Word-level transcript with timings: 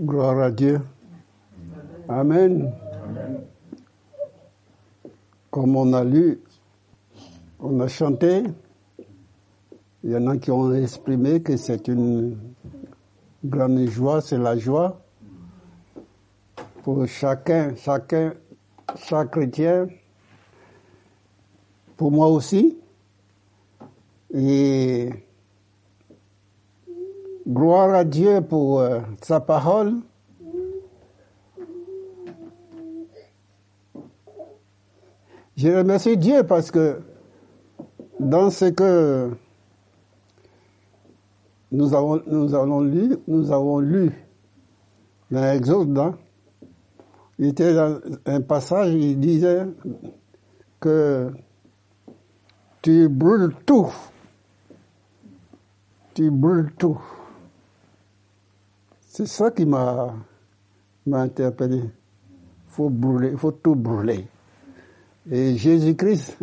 Gloire 0.00 0.40
à 0.40 0.50
Dieu. 0.50 0.80
Amen. 2.08 2.72
Comme 5.50 5.76
on 5.76 5.92
a 5.92 6.02
lu, 6.02 6.40
on 7.58 7.78
a 7.80 7.88
chanté, 7.88 8.44
il 10.02 10.10
y 10.10 10.16
en 10.16 10.26
a 10.28 10.38
qui 10.38 10.50
ont 10.50 10.72
exprimé 10.72 11.42
que 11.42 11.54
c'est 11.58 11.86
une 11.88 12.38
grande 13.44 13.86
joie, 13.90 14.22
c'est 14.22 14.38
la 14.38 14.56
joie 14.56 15.02
pour 16.82 17.06
chacun, 17.06 17.74
chacun, 17.76 18.32
chaque 18.96 19.32
chrétien, 19.32 19.86
pour 21.98 22.10
moi 22.10 22.28
aussi. 22.28 22.78
Et 24.32 25.10
gloire 27.46 27.94
à 27.94 28.04
Dieu 28.04 28.40
pour 28.40 28.80
euh, 28.80 29.00
sa 29.22 29.40
parole. 29.40 29.94
Je 35.56 35.68
remercie 35.68 36.16
Dieu 36.16 36.42
parce 36.44 36.70
que 36.70 37.00
dans 38.18 38.50
ce 38.50 38.66
que 38.66 39.30
nous 41.72 41.94
avons, 41.94 42.22
nous 42.26 42.54
avons 42.54 42.80
lu, 42.80 43.16
nous 43.28 43.52
avons 43.52 43.78
lu 43.78 44.10
dans 45.30 45.42
l'Exode, 45.42 45.98
hein, 45.98 46.18
il 47.38 47.48
était 47.48 47.74
dans 47.74 48.00
un 48.26 48.40
passage, 48.40 48.92
il 48.94 49.18
disait 49.20 49.66
que 50.80 51.30
tu 52.82 53.08
brûles 53.08 53.54
tout. 53.64 53.92
Tu 56.14 56.30
brûles 56.30 56.72
tout. 56.78 57.00
C'est 59.12 59.26
ça 59.26 59.50
qui 59.50 59.66
m'a 59.66 60.14
interpellé. 61.12 61.78
Il 61.78 61.90
faut 62.68 62.88
brûler, 62.88 63.30
il 63.32 63.38
faut 63.38 63.50
tout 63.50 63.74
brûler. 63.74 64.24
Et 65.28 65.56
Jésus-Christ, 65.56 66.38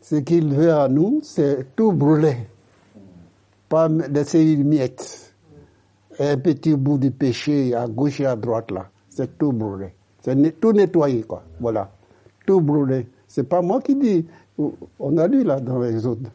ce 0.00 0.16
qu'il 0.16 0.54
veut 0.54 0.72
à 0.72 0.88
nous, 0.88 1.20
c'est 1.22 1.76
tout 1.76 1.92
brûler. 1.92 2.48
Pas 3.68 3.88
laisser 3.88 4.40
une 4.40 4.66
miette. 4.66 5.34
Un 6.18 6.38
petit 6.38 6.74
bout 6.74 6.96
de 6.96 7.10
péché 7.10 7.74
à 7.74 7.86
gauche 7.86 8.20
et 8.20 8.26
à 8.26 8.34
droite 8.34 8.70
là. 8.70 8.88
C'est 9.10 9.36
tout 9.36 9.52
brûler. 9.52 9.92
C'est 10.22 10.58
tout 10.58 10.72
nettoyer 10.72 11.22
quoi. 11.22 11.44
Voilà. 11.60 11.92
Tout 12.46 12.62
brûler. 12.62 13.06
C'est 13.28 13.44
pas 13.44 13.60
moi 13.60 13.82
qui 13.82 13.94
dis. 13.94 14.26
On 14.98 15.18
a 15.18 15.28
lu 15.28 15.44
là 15.44 15.60
dans 15.60 15.80
les 15.80 16.06
autres. 16.06 16.30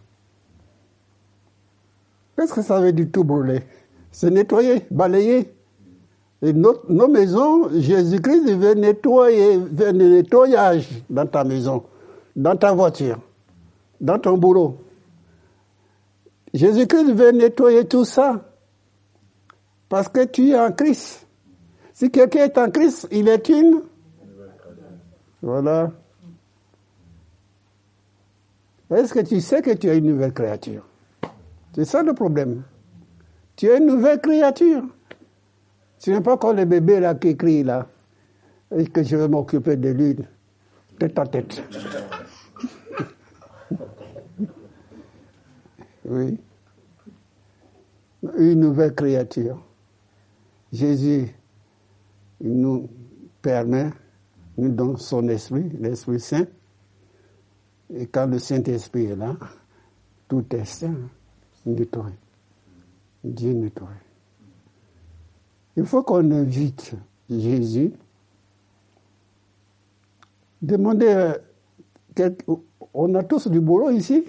Qu'est-ce 2.35 2.53
que 2.53 2.61
ça 2.61 2.79
veut 2.79 2.93
dire 2.93 3.07
tout 3.11 3.23
brûler 3.23 3.63
C'est 4.15 4.29
nettoyer, 4.29 4.85
balayer. 4.91 5.53
Et 6.41 6.53
nos, 6.53 7.07
maisons, 7.09 7.67
Jésus-Christ 7.77 8.49
veut 8.53 8.73
nettoyer, 8.73 9.57
veut 9.57 9.91
le 9.91 10.09
nettoyage 10.09 10.87
dans 11.09 11.27
ta 11.27 11.43
maison, 11.43 11.83
dans 12.33 12.55
ta 12.55 12.71
voiture, 12.71 13.19
dans 13.99 14.17
ton 14.17 14.37
boulot. 14.37 14.77
Jésus-Christ 16.53 17.11
veut 17.11 17.31
nettoyer 17.31 17.83
tout 17.83 18.05
ça 18.05 18.41
parce 19.89 20.07
que 20.07 20.23
tu 20.23 20.51
es 20.51 20.57
en 20.57 20.71
Christ. 20.71 21.27
Si 21.93 22.09
quelqu'un 22.09 22.45
est 22.45 22.57
en 22.57 22.71
Christ, 22.71 23.09
il 23.11 23.27
est 23.27 23.49
une. 23.49 23.81
Voilà. 25.41 25.91
Est-ce 28.89 29.13
que 29.13 29.19
tu 29.19 29.41
sais 29.41 29.61
que 29.61 29.71
tu 29.71 29.89
es 29.89 29.97
une 29.97 30.05
nouvelle 30.05 30.31
créature? 30.31 30.85
C'est 31.73 31.83
ça 31.83 32.01
le 32.01 32.13
problème. 32.13 32.63
Tu 33.55 33.67
es 33.67 33.77
une 33.77 33.85
nouvelle 33.85 34.19
créature. 34.19 34.83
Ce 35.97 36.11
n'est 36.11 36.21
pas 36.21 36.37
comme 36.37 36.57
le 36.57 36.65
bébé 36.65 36.99
là 36.99 37.15
qui 37.15 37.35
crie 37.37 37.63
là, 37.63 37.87
et 38.75 38.85
que 38.87 39.01
je 39.01 39.15
vais 39.15 39.27
m'occuper 39.27 39.77
de 39.77 39.89
lui, 39.89 40.15
tête 40.99 41.17
à 41.17 41.25
tête. 41.27 41.63
oui. 46.05 46.37
Une 48.37 48.59
nouvelle 48.59 48.93
créature. 48.93 49.63
Jésus 50.73 51.27
nous 52.41 52.89
permet, 53.41 53.91
nous 54.57 54.69
donne 54.69 54.97
son 54.97 55.27
esprit, 55.29 55.69
l'Esprit 55.79 56.19
Saint. 56.19 56.45
Et 57.93 58.07
quand 58.07 58.25
le 58.25 58.39
Saint-Esprit 58.39 59.05
est 59.05 59.15
là, 59.15 59.35
tout 60.27 60.43
est 60.55 60.65
saint, 60.65 60.95
nettoyé. 61.65 62.15
Dieu 63.25 63.53
nettoie. 63.53 63.89
Il 65.75 65.85
faut 65.85 66.03
qu'on 66.03 66.31
invite 66.31 66.93
Jésus. 67.29 67.91
Demandez, 70.61 71.35
euh, 72.17 72.29
on 72.93 73.13
a 73.15 73.23
tous 73.23 73.47
du 73.47 73.59
boulot 73.59 73.91
ici. 73.91 74.25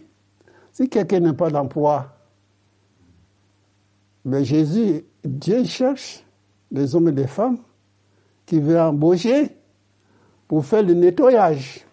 Si 0.73 0.89
quelqu'un 0.89 1.21
n'a 1.21 1.33
pas 1.33 1.51
d'emploi, 1.51 2.13
mais 4.25 4.45
Jésus, 4.45 5.05
Dieu 5.25 5.65
cherche 5.65 6.25
des 6.71 6.95
hommes 6.95 7.09
et 7.09 7.13
des 7.13 7.29
femmes 7.29 7.59
qui 8.45 8.61
veulent 8.61 8.81
embaucher 8.81 9.57
pour 10.49 10.65
faire 10.67 10.83
le 10.83 10.95
nettoyage. 10.95 11.87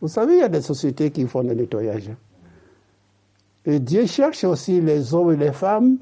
Vous 0.00 0.08
savez, 0.08 0.34
il 0.34 0.38
y 0.38 0.42
a 0.42 0.48
des 0.48 0.62
sociétés 0.62 1.10
qui 1.10 1.26
font 1.26 1.42
le 1.42 1.52
nettoyage. 1.52 2.10
Et 3.66 3.78
Dieu 3.78 4.06
cherche 4.06 4.44
aussi 4.44 4.80
les 4.80 5.12
hommes 5.12 5.32
et 5.32 5.36
les 5.36 5.52
femmes 5.52 5.98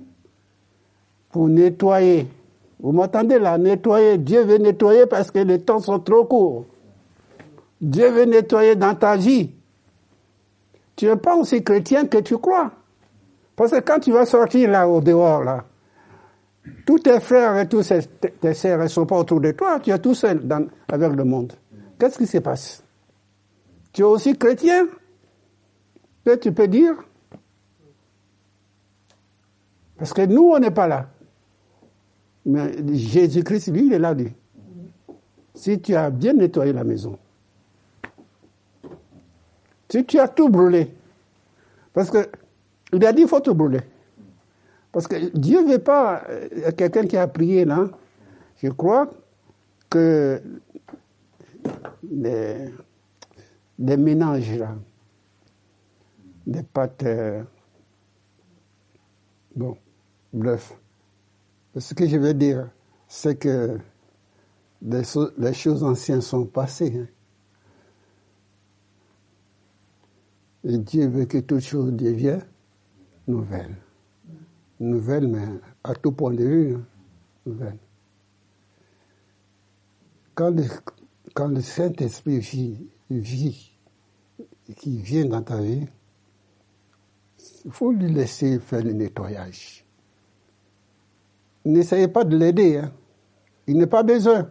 pour 1.30 1.48
nettoyer 1.48 2.28
vous 2.80 2.92
m'entendez 2.92 3.38
là, 3.38 3.58
nettoyer. 3.58 4.18
Dieu 4.18 4.42
veut 4.42 4.58
nettoyer 4.58 5.06
parce 5.06 5.30
que 5.30 5.40
les 5.40 5.60
temps 5.60 5.80
sont 5.80 5.98
trop 5.98 6.24
courts. 6.24 6.66
Dieu 7.80 8.08
veut 8.10 8.24
nettoyer 8.24 8.76
dans 8.76 8.94
ta 8.94 9.16
vie. 9.16 9.50
Tu 10.94 11.06
n'es 11.06 11.16
pas 11.16 11.36
aussi 11.36 11.62
chrétien 11.62 12.06
que 12.06 12.18
tu 12.18 12.38
crois. 12.38 12.72
Parce 13.56 13.72
que 13.72 13.80
quand 13.80 13.98
tu 13.98 14.12
vas 14.12 14.26
sortir 14.26 14.70
là 14.70 14.88
au 14.88 15.00
dehors, 15.00 15.42
là, 15.42 15.64
tous 16.86 17.00
tes 17.00 17.18
frères 17.20 17.58
et 17.58 17.68
tous 17.68 17.92
tes 18.40 18.54
sœurs 18.54 18.78
ne 18.78 18.86
sont 18.88 19.06
pas 19.06 19.18
autour 19.18 19.40
de 19.40 19.50
toi, 19.52 19.80
tu 19.80 19.90
es 19.90 19.98
tout 19.98 20.14
seul 20.14 20.42
avec 20.88 21.12
le 21.12 21.24
monde. 21.24 21.52
Qu'est-ce 21.98 22.18
qui 22.18 22.26
se 22.26 22.38
passe? 22.38 22.82
Tu 23.92 24.02
es 24.02 24.04
aussi 24.04 24.36
chrétien? 24.36 24.86
Que 26.24 26.36
tu 26.36 26.52
peux 26.52 26.68
dire? 26.68 26.94
Parce 29.96 30.12
que 30.12 30.26
nous, 30.26 30.50
on 30.50 30.58
n'est 30.60 30.70
pas 30.70 30.86
là. 30.86 31.08
Mais 32.48 32.72
Jésus-Christ, 32.94 33.68
lui, 33.68 33.88
il 33.88 33.92
est 33.92 33.98
là, 33.98 34.14
lui. 34.14 34.32
Si 35.52 35.78
tu 35.78 35.94
as 35.94 36.08
bien 36.08 36.32
nettoyé 36.32 36.72
la 36.72 36.82
maison, 36.82 37.18
si 39.90 40.02
tu 40.06 40.18
as 40.18 40.28
tout 40.28 40.48
brûlé, 40.48 40.94
parce 41.92 42.10
que 42.10 42.26
il 42.94 43.04
a 43.04 43.12
dit 43.12 43.22
il 43.22 43.28
faut 43.28 43.40
tout 43.40 43.54
brûler. 43.54 43.80
Parce 44.92 45.06
que 45.06 45.36
Dieu 45.36 45.62
ne 45.62 45.72
veut 45.72 45.78
pas 45.78 46.22
euh, 46.30 46.72
quelqu'un 46.72 47.06
qui 47.06 47.18
a 47.18 47.28
prié 47.28 47.66
là. 47.66 47.90
Je 48.62 48.68
crois 48.70 49.10
que 49.90 50.40
les, 52.10 52.72
ménages 53.78 54.64
des 56.46 56.62
pâtes, 56.62 57.04
bon, 59.54 59.76
bluff. 60.32 60.74
Ce 61.78 61.94
que 61.94 62.06
je 62.06 62.16
veux 62.16 62.34
dire, 62.34 62.70
c'est 63.06 63.36
que 63.36 63.78
les, 64.82 65.52
choses 65.54 65.82
anciennes 65.84 66.20
sont 66.20 66.46
passées. 66.46 66.96
Hein. 66.96 67.06
Et 70.64 70.78
Dieu 70.78 71.08
veut 71.08 71.24
que 71.24 71.38
toute 71.38 71.60
chose 71.60 71.92
devienne 71.92 72.44
nouvelle. 73.26 73.76
Nouvelle, 74.80 75.28
mais 75.28 75.46
à 75.84 75.94
tout 75.94 76.12
point 76.12 76.32
de 76.32 76.44
vue, 76.44 76.74
hein, 76.74 76.82
nouvelle. 77.46 77.78
Quand 80.34 80.50
le, 81.48 81.60
Saint-Esprit 81.60 82.38
vit, 82.38 82.88
vit, 83.10 83.72
qui 84.76 84.98
vient 84.98 85.26
dans 85.26 85.42
ta 85.42 85.60
vie, 85.60 85.86
il 87.64 87.70
faut 87.72 87.92
lui 87.92 88.12
laisser 88.12 88.58
faire 88.60 88.84
le 88.84 88.92
nettoyage 88.92 89.87
n'essayez 91.72 92.08
pas 92.08 92.24
de 92.24 92.36
l'aider. 92.36 92.78
Hein. 92.78 92.90
Il 93.66 93.78
n'est 93.78 93.86
pas 93.86 94.02
besoin 94.02 94.48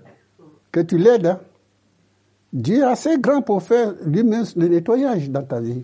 que 0.71 0.79
tu 0.79 0.97
l'aides. 0.97 1.25
Hein. 1.25 1.39
Dieu 2.53 2.79
est 2.79 2.83
assez 2.83 3.17
grand 3.19 3.41
pour 3.41 3.61
faire 3.63 3.93
lui-même 4.05 4.45
le 4.55 4.67
nettoyage 4.67 5.29
dans 5.29 5.43
ta 5.43 5.59
vie. 5.59 5.83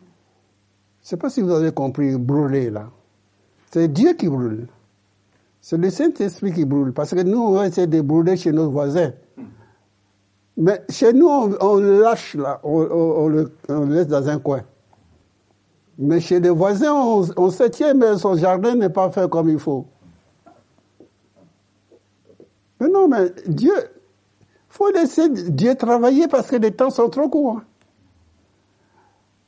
Je 0.00 1.06
ne 1.06 1.08
sais 1.10 1.16
pas 1.16 1.30
si 1.30 1.40
vous 1.40 1.52
avez 1.52 1.72
compris, 1.72 2.16
brûler 2.16 2.70
là. 2.70 2.90
C'est 3.70 3.88
Dieu 3.88 4.14
qui 4.14 4.28
brûle. 4.28 4.68
C'est 5.60 5.76
le 5.76 5.90
Saint-Esprit 5.90 6.52
qui 6.52 6.64
brûle. 6.64 6.92
Parce 6.92 7.10
que 7.10 7.22
nous, 7.22 7.38
on 7.38 7.52
va 7.52 7.66
essayer 7.66 7.86
de 7.86 8.00
brûler 8.00 8.36
chez 8.36 8.52
nos 8.52 8.70
voisins. 8.70 9.12
Mais 10.56 10.84
chez 10.88 11.12
nous, 11.12 11.26
on, 11.28 11.76
lâche 11.78 12.34
là, 12.36 12.60
on, 12.62 13.28
le, 13.28 13.52
laisse 13.88 14.06
dans 14.06 14.28
un 14.28 14.38
coin. 14.38 14.62
Mais 15.98 16.20
chez 16.20 16.38
les 16.38 16.50
voisins, 16.50 16.92
on, 16.92 17.26
on 17.36 17.50
se 17.50 17.64
tient, 17.64 17.94
mais 17.94 18.16
son 18.16 18.36
jardin 18.36 18.74
n'est 18.74 18.88
pas 18.88 19.10
fait 19.10 19.28
comme 19.28 19.48
il 19.48 19.58
faut. 19.58 19.86
Non, 22.88 23.08
mais 23.08 23.32
Dieu, 23.46 23.74
faut 24.68 24.90
laisser 24.90 25.28
Dieu 25.28 25.74
travailler 25.74 26.28
parce 26.28 26.48
que 26.48 26.56
les 26.56 26.72
temps 26.72 26.90
sont 26.90 27.08
trop 27.08 27.28
courts. 27.28 27.62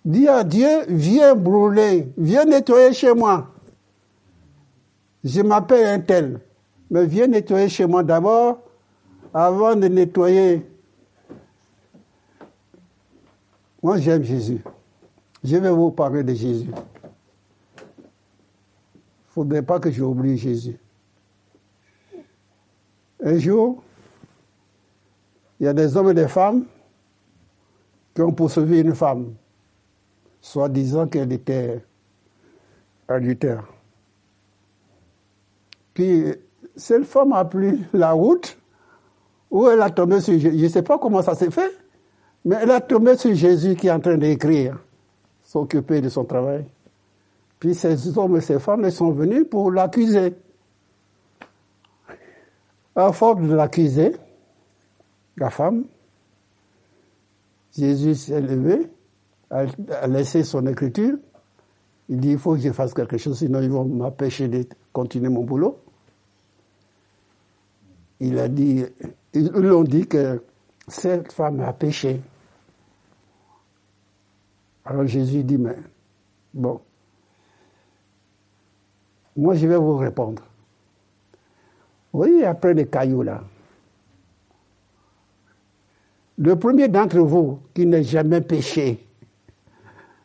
Dis 0.04 0.28
à 0.28 0.44
Dieu, 0.44 0.84
viens 0.88 1.34
brûler, 1.34 2.12
viens 2.16 2.44
nettoyer 2.44 2.92
chez 2.92 3.12
moi. 3.12 3.48
Je 5.24 5.40
m'appelle 5.42 5.86
un 5.86 5.98
tel, 5.98 6.40
mais 6.90 7.06
viens 7.06 7.26
nettoyer 7.26 7.68
chez 7.68 7.86
moi 7.86 8.04
d'abord 8.04 8.60
avant 9.34 9.74
de 9.74 9.88
nettoyer. 9.88 10.64
Moi, 13.82 13.98
j'aime 13.98 14.22
Jésus. 14.22 14.62
Je 15.42 15.56
vais 15.56 15.70
vous 15.70 15.90
parler 15.90 16.22
de 16.22 16.34
Jésus. 16.34 16.68
Il 16.68 17.82
ne 17.82 19.44
faudrait 19.44 19.62
pas 19.62 19.80
que 19.80 19.90
j'oublie 19.90 20.38
Jésus. 20.38 20.78
Un 23.24 23.38
jour, 23.38 23.82
il 25.58 25.64
y 25.64 25.68
a 25.68 25.72
des 25.72 25.96
hommes 25.96 26.10
et 26.10 26.14
des 26.14 26.28
femmes 26.28 26.64
qui 28.14 28.22
ont 28.22 28.32
poursuivi 28.32 28.80
une 28.80 28.94
femme 28.94 29.34
soit 30.40 30.68
disant 30.68 31.08
qu'elle 31.08 31.32
était 31.32 31.82
adultère. 33.08 33.64
Puis, 35.92 36.34
cette 36.76 37.04
femme 37.04 37.32
a 37.32 37.44
pris 37.44 37.82
la 37.92 38.12
route 38.12 38.56
où 39.50 39.66
elle 39.66 39.82
a 39.82 39.90
tombé 39.90 40.20
sur 40.20 40.34
Jésus. 40.38 40.58
Je 40.58 40.64
ne 40.64 40.68
sais 40.68 40.82
pas 40.82 40.98
comment 40.98 41.22
ça 41.22 41.34
s'est 41.34 41.50
fait, 41.50 41.72
mais 42.44 42.56
elle 42.60 42.70
a 42.70 42.80
tombé 42.80 43.16
sur 43.16 43.34
Jésus 43.34 43.74
qui 43.74 43.88
est 43.88 43.90
en 43.90 43.98
train 43.98 44.16
d'écrire, 44.16 44.78
s'occuper 45.42 46.00
de 46.00 46.08
son 46.08 46.24
travail. 46.24 46.64
Puis 47.58 47.74
ces 47.74 48.16
hommes 48.16 48.36
et 48.36 48.40
ces 48.40 48.60
femmes 48.60 48.88
sont 48.90 49.10
venus 49.10 49.46
pour 49.50 49.72
l'accuser. 49.72 50.34
À 52.96 53.12
force 53.12 53.40
de 53.42 53.54
l'accuser, 53.54 54.16
la 55.36 55.50
femme, 55.50 55.84
Jésus 57.76 58.14
s'est 58.14 58.40
levé 58.40 58.90
a 59.50 60.06
laissé 60.06 60.44
son 60.44 60.66
écriture. 60.66 61.16
Il 62.08 62.20
dit, 62.20 62.32
il 62.32 62.38
faut 62.38 62.54
que 62.54 62.60
je 62.60 62.72
fasse 62.72 62.94
quelque 62.94 63.18
chose, 63.18 63.38
sinon 63.38 63.60
ils 63.60 63.70
vont 63.70 63.84
m'empêcher 63.84 64.48
de 64.48 64.64
continuer 64.92 65.28
mon 65.28 65.44
boulot. 65.44 65.78
Il 68.20 68.38
a 68.38 68.48
dit, 68.48 68.84
ils 69.34 69.48
l'ont 69.48 69.82
dit 69.82 70.06
que 70.06 70.42
cette 70.88 71.32
femme 71.32 71.60
a 71.60 71.72
péché. 71.72 72.20
Alors 74.84 75.06
Jésus 75.06 75.42
dit, 75.42 75.58
mais 75.58 75.76
bon, 76.54 76.80
moi 79.36 79.54
je 79.54 79.66
vais 79.66 79.76
vous 79.76 79.96
répondre. 79.96 80.42
Oui, 82.16 82.42
après 82.44 82.72
les 82.72 82.86
cailloux 82.86 83.22
là, 83.22 83.44
le 86.38 86.56
premier 86.56 86.88
d'entre 86.88 87.18
vous 87.18 87.58
qui 87.74 87.84
n'a 87.84 88.00
jamais 88.00 88.40
péché, 88.40 89.06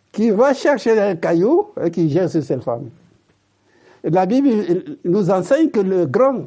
qui 0.09 0.29
va 0.29 0.53
chercher 0.53 0.97
un 0.97 1.17
caillou 1.17 1.67
et 1.83 1.91
qui 1.91 2.09
jette 2.09 2.29
sur 2.29 2.41
cette 2.43 2.63
femme. 2.63 2.89
La 4.05 4.25
Bible 4.25 4.95
nous 5.03 5.29
enseigne 5.29 5.69
que 5.69 5.81
le 5.81 6.05
grand 6.05 6.45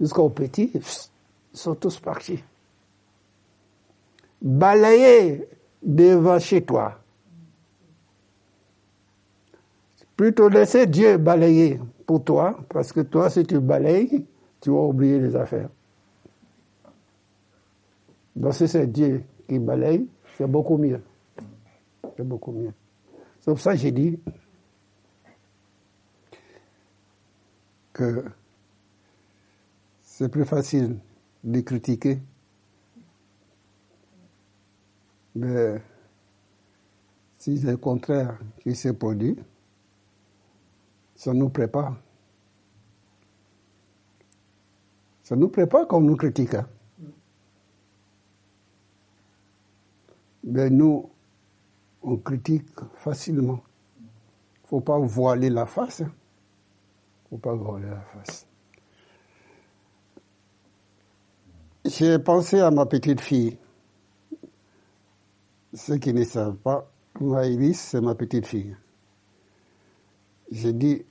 jusqu'au 0.00 0.30
petit 0.30 0.72
sont 1.52 1.76
tous 1.76 2.00
partis. 2.00 2.42
Balayer 4.42 5.48
devant 5.80 6.40
chez 6.40 6.62
toi. 6.62 6.98
Plutôt 10.16 10.48
laisser 10.48 10.88
Dieu 10.88 11.18
balayer 11.18 11.78
pour 12.04 12.24
toi, 12.24 12.58
parce 12.68 12.92
que 12.92 13.02
toi, 13.02 13.30
si 13.30 13.44
tu 13.44 13.60
balayes, 13.60 14.26
tu 14.60 14.70
vas 14.70 14.82
oublier 14.82 15.18
les 15.18 15.36
affaires. 15.36 15.68
Donc 18.34 18.54
si 18.54 18.68
c'est 18.68 18.86
Dieu 18.86 19.22
qui 19.48 19.58
balaye, 19.58 20.06
c'est 20.36 20.46
beaucoup 20.46 20.76
mieux 20.76 21.00
c'est 22.16 22.24
beaucoup 22.26 22.52
mieux. 22.52 22.72
C'est 23.40 23.50
pour 23.50 23.60
ça 23.60 23.72
que 23.72 23.78
j'ai 23.78 23.92
dit 23.92 24.18
que 27.92 28.24
c'est 30.02 30.28
plus 30.28 30.44
facile 30.44 30.98
de 31.44 31.60
critiquer, 31.60 32.18
mais 35.34 35.80
si 37.38 37.58
c'est 37.58 37.70
le 37.70 37.76
contraire 37.76 38.38
qui 38.60 38.74
s'est 38.74 38.94
produit, 38.94 39.36
ça 41.14 41.32
nous 41.32 41.48
prépare. 41.48 41.96
Ça 45.26 45.34
nous 45.34 45.48
prépare 45.48 45.88
comme 45.88 46.06
nous 46.06 46.14
critiquons. 46.14 46.64
Mais 50.44 50.70
nous, 50.70 51.10
on 52.00 52.16
critique 52.18 52.68
facilement. 52.94 53.60
Il 53.98 54.04
ne 54.04 54.68
faut 54.68 54.80
pas 54.80 55.00
voiler 55.00 55.50
la 55.50 55.66
face. 55.66 55.98
Il 55.98 56.04
hein. 56.04 56.12
ne 57.24 57.28
faut 57.30 57.38
pas 57.38 57.54
voiler 57.56 57.88
la 57.88 58.02
face. 58.02 58.46
J'ai 61.86 62.20
pensé 62.20 62.60
à 62.60 62.70
ma 62.70 62.86
petite 62.86 63.20
fille. 63.20 63.58
Ceux 65.74 65.96
qui 65.96 66.14
ne 66.14 66.22
savent 66.22 66.54
pas, 66.54 66.88
Maïlis, 67.20 67.74
c'est 67.74 68.00
ma 68.00 68.14
petite 68.14 68.46
fille. 68.46 68.76
J'ai 70.52 70.72
dit, 70.72 71.04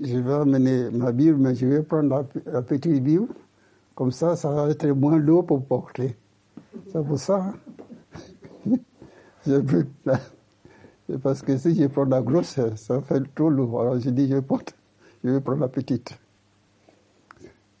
je 0.00 0.18
vais 0.18 0.32
amener 0.32 0.90
ma 0.90 1.12
Bible, 1.12 1.36
mais 1.38 1.54
je 1.54 1.66
vais 1.66 1.82
prendre 1.82 2.24
la, 2.46 2.62
petite 2.62 3.02
Bible. 3.02 3.28
Comme 3.94 4.10
ça, 4.10 4.36
ça 4.36 4.50
va 4.50 4.70
être 4.70 4.86
moins 4.88 5.18
lourd 5.18 5.46
pour 5.46 5.64
porter. 5.64 6.16
C'est 6.90 7.04
pour 7.04 7.18
ça. 7.18 7.52
Hein. 8.66 8.76
C'est 11.08 11.18
parce 11.20 11.42
que 11.42 11.56
si 11.58 11.74
je 11.74 11.86
prends 11.88 12.04
la 12.04 12.22
grosse, 12.22 12.58
ça 12.76 13.02
fait 13.02 13.22
trop 13.34 13.50
lourd. 13.50 13.80
Alors 13.80 13.98
j'ai 13.98 14.12
dit, 14.12 14.28
je 14.28 14.38
porte, 14.38 14.74
je 15.22 15.30
vais 15.30 15.40
prendre 15.40 15.60
la 15.60 15.68
petite. 15.68 16.16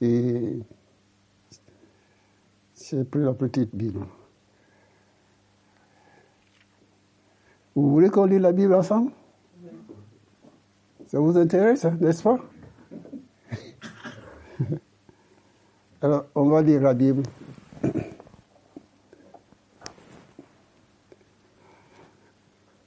Et 0.00 0.58
j'ai 2.74 3.04
pris 3.04 3.20
la 3.20 3.32
petite 3.32 3.74
Bible. 3.74 4.04
Vous 7.74 7.90
voulez 7.90 8.10
qu'on 8.10 8.26
lit 8.26 8.38
la 8.38 8.52
Bible 8.52 8.74
ensemble? 8.74 9.12
Ça 11.12 11.20
vous 11.20 11.36
intéresse, 11.36 11.84
hein, 11.84 11.94
n'est-ce 12.00 12.22
pas? 12.22 12.38
Alors, 16.00 16.24
on 16.34 16.48
va 16.48 16.62
lire 16.62 16.80
la 16.80 16.94
Bible. 16.94 17.22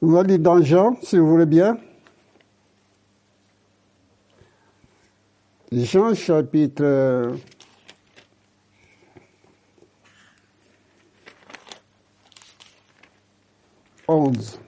On 0.01 0.07
va 0.07 0.23
lire 0.23 0.39
dans 0.39 0.59
Jean, 0.63 0.97
si 1.03 1.19
vous 1.19 1.27
voulez 1.27 1.45
bien. 1.45 1.77
Jean 5.71 6.15
chapitre 6.15 7.31
onze. 14.07 14.59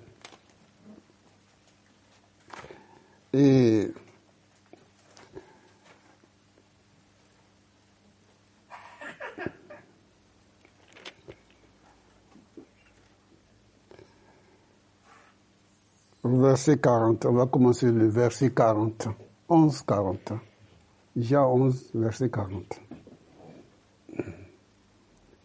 Et 3.40 3.94
verset 16.24 16.80
40. 16.80 17.26
On 17.26 17.34
va 17.34 17.46
commencer 17.46 17.92
le 17.92 18.08
verset 18.08 18.50
40. 18.50 19.10
11, 19.50 19.82
40. 19.84 20.34
Jean 21.16 21.54
11, 21.54 21.92
verset 21.94 22.30
40. 22.32 22.80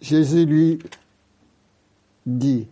Jésus 0.00 0.46
lui 0.46 0.78
dit, 2.24 2.66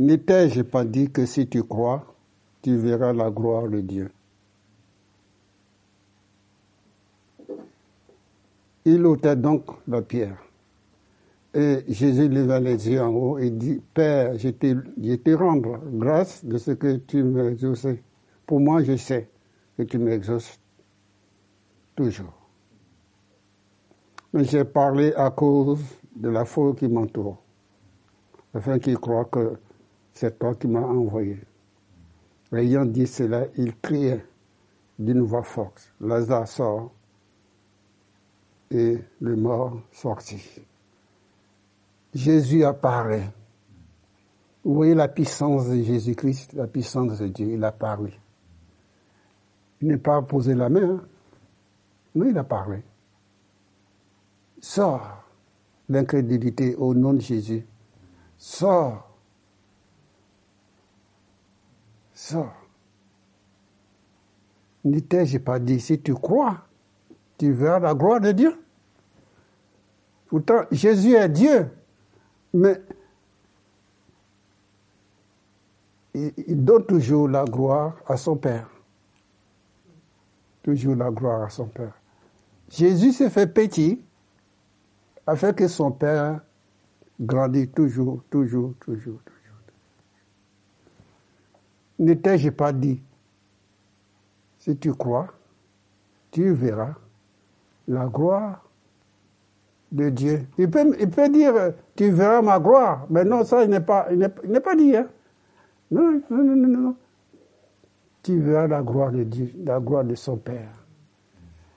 N'étais-je 0.00 0.62
pas 0.62 0.84
dit 0.84 1.12
que 1.12 1.26
si 1.26 1.46
tu 1.46 1.62
crois, 1.62 2.11
tu 2.62 2.76
verras 2.76 3.12
la 3.12 3.30
gloire 3.30 3.68
de 3.68 3.80
Dieu 3.80 4.10
Il 8.84 9.06
ôtait 9.06 9.36
donc 9.36 9.66
la 9.86 10.02
pierre. 10.02 10.42
Et 11.54 11.84
Jésus 11.86 12.28
leva 12.28 12.58
les 12.58 12.88
yeux 12.88 13.02
en 13.02 13.10
haut 13.10 13.38
et 13.38 13.50
dit, 13.50 13.80
Père, 13.94 14.36
je 14.38 14.48
te, 14.48 15.30
rends 15.34 15.56
grâce 15.56 16.44
de 16.44 16.56
ce 16.56 16.72
que 16.72 16.96
tu 16.96 17.22
m'exauces. 17.22 17.86
Pour 18.46 18.58
moi, 18.58 18.82
je 18.82 18.96
sais 18.96 19.28
que 19.76 19.82
tu 19.82 19.98
m'exauces 19.98 20.58
toujours. 21.94 22.32
Mais 24.32 24.44
j'ai 24.44 24.64
parlé 24.64 25.12
à 25.14 25.30
cause 25.30 25.84
de 26.16 26.30
la 26.30 26.44
foule 26.44 26.74
qui 26.74 26.88
m'entoure, 26.88 27.42
afin 28.54 28.78
qu'ils 28.78 28.98
croient 28.98 29.26
que 29.26 29.58
c'est 30.14 30.38
toi 30.38 30.54
qui 30.54 30.68
m'as 30.68 30.80
envoyé. 30.80 31.38
Ayant 32.52 32.84
dit 32.84 33.06
cela, 33.06 33.46
il 33.56 33.76
criait 33.78 34.24
d'une 34.98 35.22
voix 35.22 35.42
forte, 35.42 35.92
Lazare 36.00 36.46
sort. 36.46 36.92
et 38.70 38.98
le 39.20 39.36
mort 39.36 39.80
sortit. 39.90 40.60
Jésus 42.14 42.64
apparaît. 42.64 43.30
Vous 44.64 44.74
voyez 44.74 44.94
la 44.94 45.08
puissance 45.08 45.68
de 45.68 45.82
Jésus-Christ, 45.82 46.52
la 46.52 46.66
puissance 46.66 47.18
de 47.18 47.28
Dieu, 47.28 47.52
il 47.52 47.64
a 47.64 47.72
parlé. 47.72 48.12
Il 49.80 49.88
n'est 49.88 49.98
pas 49.98 50.22
posé 50.22 50.54
la 50.54 50.68
main, 50.68 50.96
hein. 50.96 51.00
mais 52.14 52.28
il 52.30 52.38
a 52.38 52.44
parlé. 52.44 52.82
Sors 54.60 55.24
l'incrédulité 55.88 56.76
au 56.76 56.94
nom 56.94 57.14
de 57.14 57.20
Jésus. 57.20 57.66
Sors. 58.38 59.11
Sors. 62.22 62.54
Ne 64.84 65.00
t'ai-je 65.00 65.38
pas 65.38 65.58
dit, 65.58 65.80
si 65.80 66.00
tu 66.00 66.14
crois, 66.14 66.58
tu 67.36 67.50
verras 67.50 67.80
la 67.80 67.94
gloire 67.94 68.20
de 68.20 68.30
Dieu. 68.30 68.54
Pourtant, 70.26 70.62
Jésus 70.70 71.14
est 71.14 71.28
Dieu, 71.28 71.68
mais 72.54 72.80
il, 76.14 76.64
donne 76.64 76.86
toujours 76.86 77.26
la 77.26 77.44
gloire 77.44 77.96
à 78.06 78.16
son 78.16 78.36
Père. 78.36 78.70
Toujours 80.62 80.94
la 80.94 81.10
gloire 81.10 81.42
à 81.42 81.50
son 81.50 81.66
Père. 81.66 82.00
Jésus 82.68 83.12
s'est 83.14 83.30
fait 83.30 83.52
petit 83.52 84.00
afin 85.26 85.52
que 85.52 85.66
son 85.66 85.90
Père 85.90 86.40
grandisse 87.20 87.72
toujours, 87.74 88.22
toujours, 88.30 88.74
toujours. 88.78 89.18
Ne 92.02 92.14
t'ai-je 92.14 92.50
pas 92.50 92.72
dit, 92.72 93.00
si 94.58 94.76
tu 94.76 94.92
crois, 94.92 95.28
tu 96.32 96.52
verras 96.52 96.96
la 97.86 98.06
gloire 98.06 98.68
de 99.92 100.08
Dieu. 100.08 100.46
Il 100.58 100.68
peut, 100.68 101.28
dire, 101.28 101.54
tu 101.94 102.10
verras 102.10 102.42
ma 102.42 102.58
gloire, 102.58 103.06
mais 103.08 103.24
non, 103.24 103.44
ça, 103.44 103.62
il 103.62 103.70
n'est 103.70 103.78
pas, 103.78 104.08
il 104.10 104.60
pas 104.60 104.74
dit. 104.74 104.96
Hein? 104.96 105.06
Non, 105.92 106.20
non, 106.28 106.42
non, 106.42 106.56
non, 106.56 106.80
non. 106.80 106.96
Tu 108.24 108.40
verras 108.40 108.66
la 108.66 108.82
gloire 108.82 109.12
de 109.12 109.22
Dieu, 109.22 109.52
la 109.64 109.78
gloire 109.78 110.02
de 110.02 110.16
son 110.16 110.38
Père. 110.38 110.84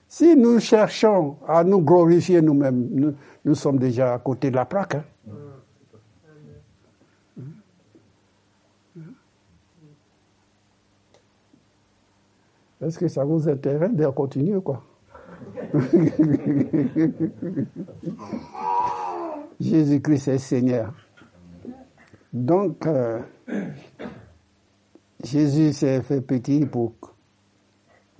Si 0.08 0.34
nous 0.36 0.58
cherchons 0.58 1.36
à 1.46 1.62
nous 1.62 1.82
glorifier 1.82 2.42
nous-mêmes, 2.42 3.14
nous, 3.44 3.54
sommes 3.54 3.78
déjà 3.78 4.14
à 4.14 4.18
côté 4.18 4.50
de 4.50 4.56
la 4.56 4.64
plaque. 4.64 4.96
Hein. 4.96 5.04
Est-ce 12.86 12.98
que 13.00 13.08
ça 13.08 13.24
vous 13.24 13.48
intéresse 13.48 13.94
de 13.94 14.06
continuer, 14.06 14.60
quoi? 14.60 14.80
Jésus-Christ 19.60 20.28
est 20.28 20.38
Seigneur. 20.38 20.94
Donc, 22.32 22.86
euh, 22.86 23.18
Jésus 25.24 25.72
s'est 25.72 26.00
fait 26.02 26.20
petit 26.20 26.64
pour 26.64 26.92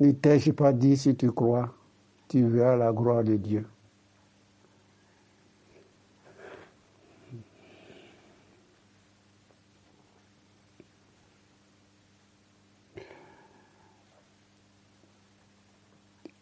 ne 0.00 0.10
t'ai-je 0.10 0.50
pas 0.50 0.72
dit 0.72 0.96
si 0.96 1.14
tu 1.14 1.30
crois, 1.30 1.72
tu 2.26 2.44
verras 2.44 2.74
la 2.74 2.92
gloire 2.92 3.22
de 3.22 3.36
Dieu. 3.36 3.64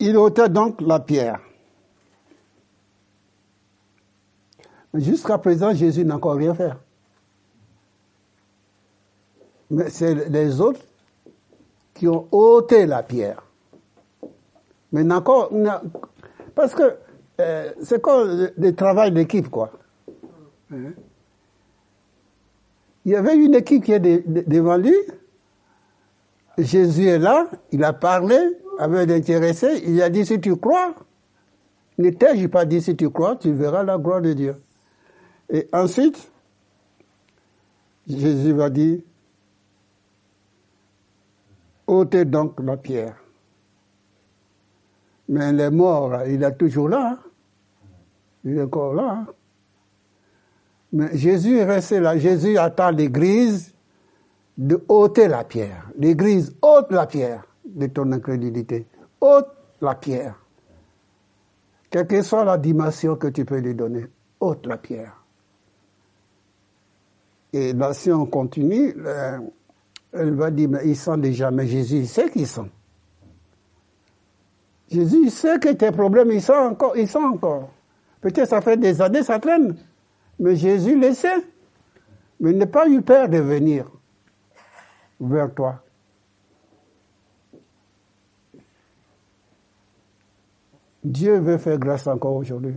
Il 0.06 0.18
ôtait 0.18 0.50
donc 0.50 0.82
la 0.82 1.00
pierre. 1.00 1.40
Jusqu'à 4.92 5.38
présent, 5.38 5.72
Jésus 5.72 6.04
n'a 6.04 6.16
encore 6.16 6.36
rien 6.36 6.54
fait. 6.54 6.72
Mais 9.70 9.88
c'est 9.88 10.28
les 10.28 10.60
autres 10.60 10.82
qui 11.94 12.06
ont 12.06 12.28
ôté 12.30 12.84
la 12.84 13.02
pierre. 13.02 13.42
Mais 14.92 15.10
encore, 15.10 15.50
parce 16.54 16.74
que 16.74 16.96
euh, 17.40 17.72
c'est 17.82 18.02
comme 18.02 18.50
le, 18.58 18.74
travail 18.74 19.10
d'équipe, 19.10 19.48
quoi. 19.48 19.72
Hein? 20.70 20.92
Il 23.06 23.12
y 23.12 23.16
avait 23.16 23.36
une 23.36 23.54
équipe 23.54 23.84
qui 23.84 23.92
est 23.92 24.00
devant 24.00 24.76
lui. 24.76 24.96
Jésus 26.58 27.06
est 27.06 27.18
là, 27.18 27.48
il 27.72 27.82
a 27.82 27.94
parlé 27.94 28.36
avec 28.78 29.08
l'intéressé, 29.08 29.82
il 29.86 30.02
a 30.02 30.10
dit 30.10 30.24
si 30.26 30.40
tu 30.40 30.56
crois, 30.56 30.94
ne 31.98 32.10
t'ai-je 32.10 32.46
pas 32.46 32.64
dit 32.64 32.80
si 32.82 32.96
tu 32.96 33.10
crois, 33.10 33.36
tu 33.36 33.52
verras 33.52 33.82
la 33.82 33.98
gloire 33.98 34.20
de 34.20 34.32
Dieu. 34.32 34.56
Et 35.50 35.68
ensuite, 35.72 36.30
Jésus 38.08 38.52
va 38.52 38.70
dire, 38.70 39.00
ôtez 41.86 42.24
donc 42.24 42.60
la 42.60 42.76
pierre. 42.76 43.16
Mais 45.28 45.52
les 45.52 45.70
morts, 45.70 46.22
il 46.26 46.42
est 46.42 46.56
toujours 46.56 46.88
là. 46.88 47.12
Hein. 47.12 47.18
Il 48.44 48.58
est 48.58 48.62
encore 48.62 48.94
là. 48.94 49.10
Hein. 49.10 49.26
Mais 50.92 51.16
Jésus 51.16 51.56
est 51.56 51.64
resté 51.64 51.98
là. 51.98 52.18
Jésus 52.18 52.58
attend 52.58 52.90
l'Église 52.90 53.74
de 54.58 54.84
ôter 54.88 55.28
la 55.28 55.44
pierre. 55.44 55.90
L'Église 55.98 56.54
ôte 56.62 56.92
la 56.92 57.06
pierre 57.06 57.44
de 57.64 57.86
ton 57.86 58.10
incrédulité. 58.12 58.86
ôte 59.20 59.48
la 59.80 59.94
pierre. 59.94 60.38
Quelle 61.90 62.06
que 62.06 62.22
soit 62.22 62.44
la 62.44 62.58
dimension 62.58 63.16
que 63.16 63.28
tu 63.28 63.44
peux 63.44 63.58
lui 63.58 63.74
donner, 63.74 64.06
ôte 64.40 64.66
la 64.66 64.76
pierre. 64.76 65.24
Et 67.52 67.72
là, 67.72 67.94
si 67.94 68.10
on 68.10 68.26
continue, 68.26 68.94
euh, 68.98 69.38
elle 70.12 70.34
va 70.34 70.50
dire, 70.50 70.68
mais 70.68 70.80
ils 70.84 70.96
sont 70.96 71.16
déjà, 71.16 71.50
mais 71.50 71.66
Jésus, 71.66 71.98
il 71.98 72.08
sait 72.08 72.28
qu'ils 72.30 72.48
sont. 72.48 72.68
Jésus, 74.90 75.18
il 75.24 75.30
sait 75.30 75.58
que 75.58 75.70
tes 75.72 75.92
problèmes, 75.92 76.30
ils 76.32 76.42
sont 76.42 76.52
encore, 76.52 76.96
ils 76.96 77.08
sont 77.08 77.20
encore. 77.20 77.70
Peut-être 78.20 78.48
ça 78.48 78.60
fait 78.60 78.76
des 78.76 79.00
années, 79.00 79.22
ça 79.22 79.38
traîne. 79.38 79.76
Mais 80.38 80.56
Jésus 80.56 80.98
le 80.98 81.12
sait. 81.12 81.46
Mais 82.40 82.50
il 82.50 82.58
n'a 82.58 82.66
pas 82.66 82.88
eu 82.88 83.02
peur 83.02 83.28
de 83.28 83.38
venir 83.38 83.86
vers 85.20 85.52
toi. 85.54 85.82
Dieu 91.04 91.38
veut 91.38 91.58
faire 91.58 91.78
grâce 91.78 92.06
encore 92.06 92.36
aujourd'hui. 92.36 92.74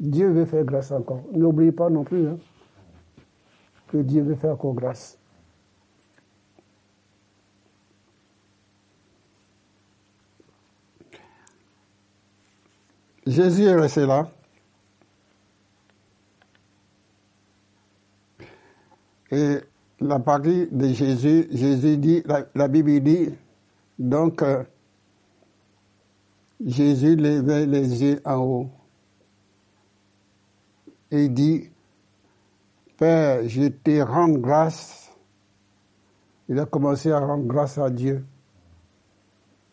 Dieu 0.00 0.30
veut 0.30 0.46
faire 0.46 0.64
grâce 0.64 0.90
encore. 0.90 1.22
N'oublie 1.32 1.70
pas 1.70 1.90
non 1.90 2.02
plus 2.02 2.26
hein, 2.26 2.38
que 3.88 3.98
Dieu 3.98 4.22
veut 4.22 4.34
faire 4.34 4.52
encore 4.52 4.74
grâce. 4.74 5.18
Jésus 13.26 13.64
est 13.64 13.74
resté 13.74 14.06
là. 14.06 14.28
Et 19.30 19.58
la 20.00 20.18
partie 20.18 20.68
de 20.70 20.88
Jésus, 20.88 21.48
Jésus 21.50 21.96
dit, 21.96 22.22
la, 22.54 22.68
Bible 22.68 23.00
dit, 23.00 23.30
donc 23.98 24.42
euh, 24.42 24.62
Jésus 26.64 27.16
levait 27.16 27.66
les 27.66 28.02
yeux 28.02 28.20
en 28.24 28.36
haut 28.36 28.70
et 31.10 31.28
dit, 31.28 31.70
Père, 32.96 33.48
je 33.48 33.68
te 33.68 34.00
rends 34.02 34.28
grâce. 34.28 35.12
Il 36.48 36.58
a 36.58 36.66
commencé 36.66 37.10
à 37.10 37.18
rendre 37.18 37.44
grâce 37.44 37.78
à 37.78 37.90
Dieu. 37.90 38.24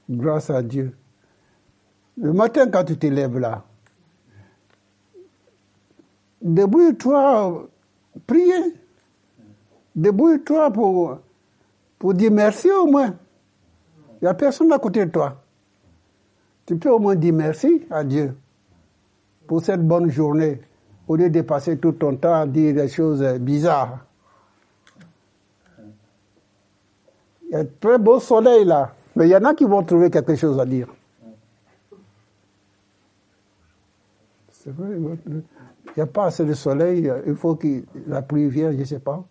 Grâce 0.09 0.49
à 0.49 0.61
Dieu. 0.61 0.95
Le 2.17 2.33
matin, 2.33 2.69
quand 2.69 2.83
tu 2.83 2.97
te 2.97 3.07
lèves 3.07 3.37
là, 3.37 3.63
débrouille-toi, 6.41 7.69
prier. 8.25 8.75
Débrouille-toi 9.95 10.71
pour, 10.71 11.19
pour 11.99 12.13
dire 12.13 12.31
merci 12.31 12.69
au 12.71 12.87
moins. 12.87 13.15
Il 14.21 14.25
n'y 14.25 14.27
a 14.27 14.33
personne 14.33 14.71
à 14.71 14.79
côté 14.79 15.05
de 15.05 15.11
toi. 15.11 15.43
Tu 16.71 16.77
peux 16.77 16.89
au 16.89 16.99
moins 16.99 17.15
dire 17.15 17.33
merci 17.33 17.85
à 17.89 18.01
Dieu 18.01 18.33
pour 19.45 19.61
cette 19.61 19.85
bonne 19.85 20.09
journée, 20.09 20.61
au 21.05 21.17
lieu 21.17 21.29
de 21.29 21.41
passer 21.41 21.77
tout 21.77 21.91
ton 21.91 22.15
temps 22.15 22.33
à 22.33 22.47
dire 22.47 22.73
des 22.73 22.87
choses 22.87 23.21
bizarres. 23.41 24.05
Il 27.43 27.51
y 27.51 27.55
a 27.55 27.59
un 27.59 27.65
très 27.77 27.97
beau 27.97 28.21
soleil 28.21 28.63
là, 28.63 28.95
mais 29.17 29.27
il 29.27 29.31
y 29.31 29.35
en 29.35 29.43
a 29.43 29.53
qui 29.53 29.65
vont 29.65 29.83
trouver 29.83 30.09
quelque 30.09 30.33
chose 30.35 30.57
à 30.61 30.65
dire. 30.65 30.87
C'est 34.53 34.73
vrai, 34.73 34.95
il 34.95 35.43
n'y 35.97 36.03
a 36.03 36.07
pas 36.07 36.27
assez 36.27 36.45
de 36.45 36.53
soleil, 36.53 37.11
il 37.27 37.35
faut 37.35 37.55
que 37.55 37.83
la 38.07 38.21
pluie 38.21 38.47
vienne, 38.47 38.71
je 38.71 38.79
ne 38.79 38.85
sais 38.85 38.99
pas. 38.99 39.21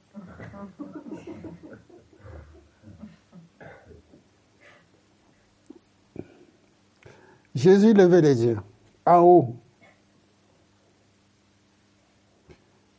Jésus 7.55 7.93
levait 7.93 8.21
les 8.21 8.45
yeux. 8.45 8.59
en 9.07 9.21
haut. 9.21 9.57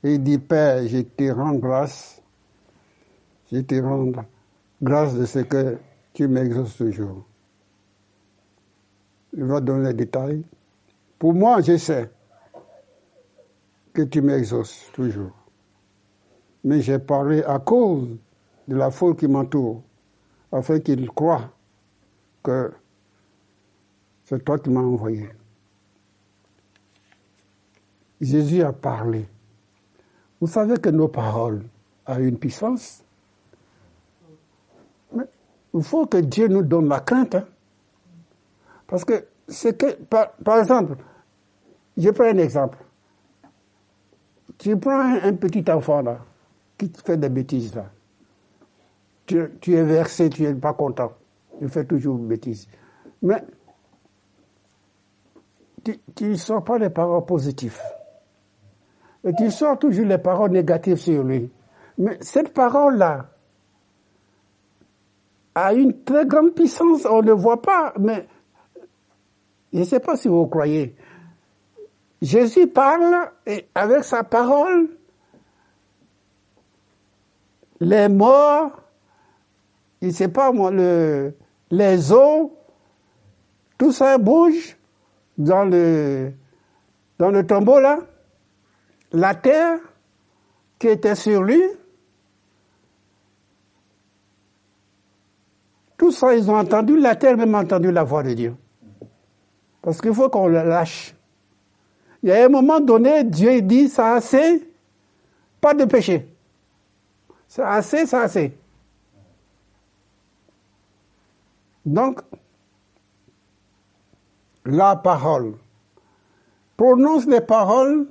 Il 0.04 0.22
dit, 0.24 0.40
Père, 0.40 0.88
je 0.88 1.00
te 1.02 1.32
rends 1.32 1.54
grâce, 1.54 2.22
je 3.52 3.60
te 3.60 3.76
rends 3.82 4.12
grâce 4.82 5.14
de 5.14 5.26
ce 5.26 5.40
que 5.40 5.78
tu 6.14 6.28
m'exauces 6.28 6.76
toujours. 6.78 7.26
Il 9.34 9.44
va 9.44 9.62
donner 9.62 9.90
les 9.90 9.94
détails. 9.94 10.44
Pour 11.20 11.34
moi, 11.34 11.62
je 11.62 11.78
sais 11.78 12.12
que 13.94 14.02
tu 14.02 14.22
m'exauces 14.22 14.90
toujours. 14.92 15.32
Mais 16.64 16.82
j'ai 16.82 17.00
parlé 17.00 17.44
à 17.44 17.60
cause 17.60 18.10
de 18.68 18.76
la 18.76 18.92
foule 18.92 19.16
qui 19.16 19.28
m'entoure, 19.28 19.82
afin 20.52 20.80
qu'ils 20.80 21.10
croient 21.10 21.52
que 22.44 22.72
c'est 24.32 24.46
toi 24.46 24.58
qui 24.58 24.70
m'as 24.70 24.80
envoyé. 24.80 25.28
Jésus 28.22 28.62
a 28.64 28.72
parlé. 28.72 29.28
Vous 30.40 30.48
savez 30.48 30.78
que 30.78 30.88
nos 30.88 31.10
paroles 31.10 31.64
ont 32.08 32.18
une 32.18 32.38
puissance. 32.38 33.04
Mais 35.14 35.26
il 35.74 35.84
faut 35.84 36.06
que 36.06 36.16
Dieu 36.20 36.48
nous 36.48 36.62
donne 36.62 36.88
la 36.88 37.02
crainte. 37.02 37.36
Hein. 37.36 37.46
Parce 38.88 39.04
que 39.04 39.26
c'est 39.50 39.78
que, 39.78 40.02
par, 40.04 40.60
exemple, 40.60 40.96
je 41.98 42.10
prends 42.12 42.24
un 42.24 42.38
exemple. 42.38 42.78
Tu 44.58 44.78
prends 44.78 45.14
un, 45.22 45.34
petit 45.34 45.70
enfant 45.70 46.04
là, 46.04 46.20
qui 46.78 46.90
fait 47.04 47.18
des 47.18 47.28
bêtises 47.28 47.76
là. 47.76 47.92
Tu, 49.26 49.74
es 49.74 49.84
versé, 49.84 50.30
tu 50.30 50.44
n'es 50.44 50.54
pas 50.54 50.74
content. 50.74 51.12
Il 51.62 51.68
fait 51.68 51.84
toujours 51.84 52.18
bêtises. 52.18 52.70
Mais 53.22 53.44
tu 55.84 56.26
ne 56.26 56.36
sors 56.36 56.64
pas 56.64 56.78
les 56.78 56.90
paroles 56.90 57.26
positives. 57.26 57.80
Et 59.24 59.34
tu 59.34 59.52
sors 59.52 59.78
toujours 59.78 60.06
les 60.06 60.18
paroles 60.18 60.52
négatives 60.52 60.98
sur 60.98 61.24
lui. 61.24 61.52
Mais 61.98 62.18
cette 62.22 62.54
parole-là 62.54 63.28
a 65.54 65.74
une 65.74 66.04
très 66.04 66.26
grande 66.26 66.52
puissance, 66.52 67.06
on 67.06 67.22
ne 67.22 67.32
voit 67.34 67.62
pas, 67.62 67.94
mais 68.00 68.28
je 69.74 69.80
ne 69.80 69.84
sais 69.84 70.00
pas 70.00 70.16
si 70.16 70.28
vous 70.28 70.48
croyez. 70.48 70.96
Jésus 72.22 72.68
parle 72.68 73.32
et 73.46 73.68
avec 73.76 74.04
sa 74.04 74.24
parole, 74.24 74.90
les 77.80 78.08
morts, 78.08 78.72
je 80.02 80.08
ne 80.08 80.12
sais 80.14 80.28
pas 80.28 80.52
moi, 80.52 80.72
le, 80.72 81.36
les 81.70 82.12
eaux, 82.12 82.56
tout 83.78 83.92
ça 83.92 84.18
bouge 84.18 84.78
dans 85.44 85.66
le, 85.66 86.32
dans 87.18 87.32
le 87.32 87.46
tombeau 87.46 87.80
là. 87.80 88.00
La 89.12 89.36
terre 89.36 89.80
qui 90.80 90.88
était 90.88 91.16
sur 91.16 91.44
lui, 91.44 91.62
tout 95.98 96.12
ça, 96.12 96.36
ils 96.36 96.50
ont 96.50 96.58
entendu, 96.58 96.98
la 97.00 97.16
terre 97.16 97.38
même 97.38 97.56
entendu 97.56 97.92
la 97.92 98.04
voix 98.04 98.24
de 98.24 98.34
Dieu. 98.34 98.56
Parce 99.82 100.00
qu'il 100.00 100.14
faut 100.14 100.30
qu'on 100.30 100.48
le 100.48 100.64
lâche. 100.64 101.14
Il 102.24 102.30
y 102.30 102.32
a 102.32 102.46
un 102.46 102.50
moment 102.50 102.80
donné, 102.80 103.24
Dieu 103.24 103.62
dit, 103.62 103.90
ça 103.90 104.14
assez, 104.14 104.68
pas 105.60 105.74
de 105.74 105.86
péché. 105.86 106.28
C'est 107.48 107.64
assez, 107.64 108.06
c'est 108.06 108.18
assez. 108.18 108.58
Donc, 111.86 112.22
la 114.66 114.96
parole 114.96 115.54
prononce 116.78 117.28
des 117.28 117.42
paroles 117.42 118.08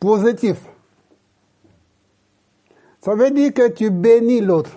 positives. 0.00 0.66
Ça 3.00 3.14
veut 3.14 3.30
dire 3.30 3.52
que 3.52 3.68
tu 3.68 3.90
bénis 3.90 4.40
l'autre. 4.40 4.70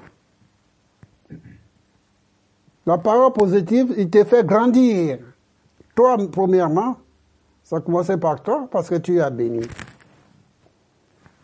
La 2.85 2.97
parole 2.97 3.33
positive, 3.33 3.93
il 3.97 4.09
te 4.09 4.23
fait 4.23 4.45
grandir. 4.45 5.19
Toi, 5.95 6.17
premièrement, 6.31 6.97
ça 7.63 7.79
commence 7.79 8.11
par 8.19 8.41
toi 8.41 8.67
parce 8.69 8.89
que 8.89 8.95
tu 8.95 9.21
as 9.21 9.29
béni. 9.29 9.61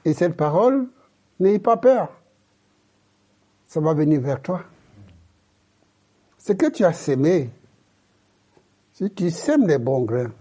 Et 0.04 0.14
cette 0.14 0.36
parole, 0.36 0.88
n'aie 1.40 1.60
pas 1.60 1.78
peur. 1.78 2.10
Ça 3.68 3.80
va 3.80 3.94
venir 3.94 4.22
vers 4.22 4.42
toi. 4.42 4.62
Ce 6.38 6.54
que 6.54 6.70
tu 6.70 6.86
as 6.86 6.94
sémé, 6.94 7.50
si 8.96 9.12
tu 9.12 9.30
sèmes 9.30 9.68
les 9.68 9.78
bons 9.78 10.04
grains, 10.04 10.32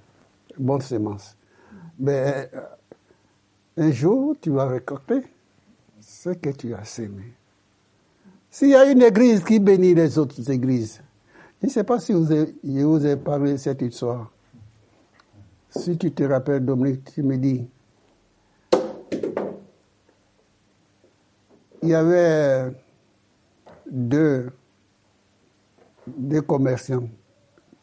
bonnes 0.57 0.81
semences, 0.81 1.37
ben, 1.99 2.49
un 3.77 3.90
jour, 3.90 4.37
tu 4.40 4.51
vas 4.51 4.69
récolter 4.69 5.23
ce 6.01 6.31
que 6.31 6.51
tu 6.51 6.73
as 6.73 6.85
sémé. 6.85 7.35
S'il 8.49 8.69
y 8.69 8.75
a 8.77 8.85
une 8.85 9.03
église 9.03 9.43
qui 9.43 9.59
bénit 9.59 9.95
les 9.95 10.17
autres 10.21 10.49
églises, 10.49 11.03
je 11.61 11.67
ne 11.67 11.73
sais 11.73 11.83
pas 11.83 11.99
si 11.99 12.12
vous 12.12 12.31
avez, 12.31 12.55
je 12.62 12.85
vous 12.85 13.05
ai 13.05 13.17
parlé 13.17 13.59
cette 13.59 13.83
histoire. 13.83 14.31
Si 15.71 15.99
tu 15.99 16.12
te 16.12 16.23
rappelles, 16.23 16.64
Dominique, 16.64 17.12
tu 17.12 17.25
me 17.25 17.37
dis, 17.37 17.67
il 21.83 21.88
y 21.88 21.95
avait 21.95 22.73
deux, 23.90 24.53
deux 26.07 26.43
commerçants. 26.43 27.09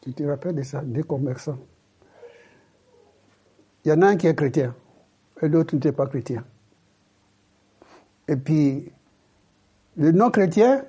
Tu 0.02 0.14
te 0.14 0.24
rappelles 0.24 0.56
de 0.56 0.64
ça, 0.64 0.82
deux 0.82 1.04
commerçants. 1.04 1.60
Il 3.86 3.90
y 3.90 3.92
en 3.92 4.02
a 4.02 4.08
un 4.08 4.18
qui 4.18 4.28
est 4.28 4.36
chrétien 4.36 4.76
et 5.42 5.48
l'autre 5.48 5.76
n'était 5.76 5.92
pas 5.92 6.08
chrétien. 6.08 6.44
Et 8.28 8.36
puis, 8.36 8.92
le 9.98 10.12
non-chrétien, 10.12 10.86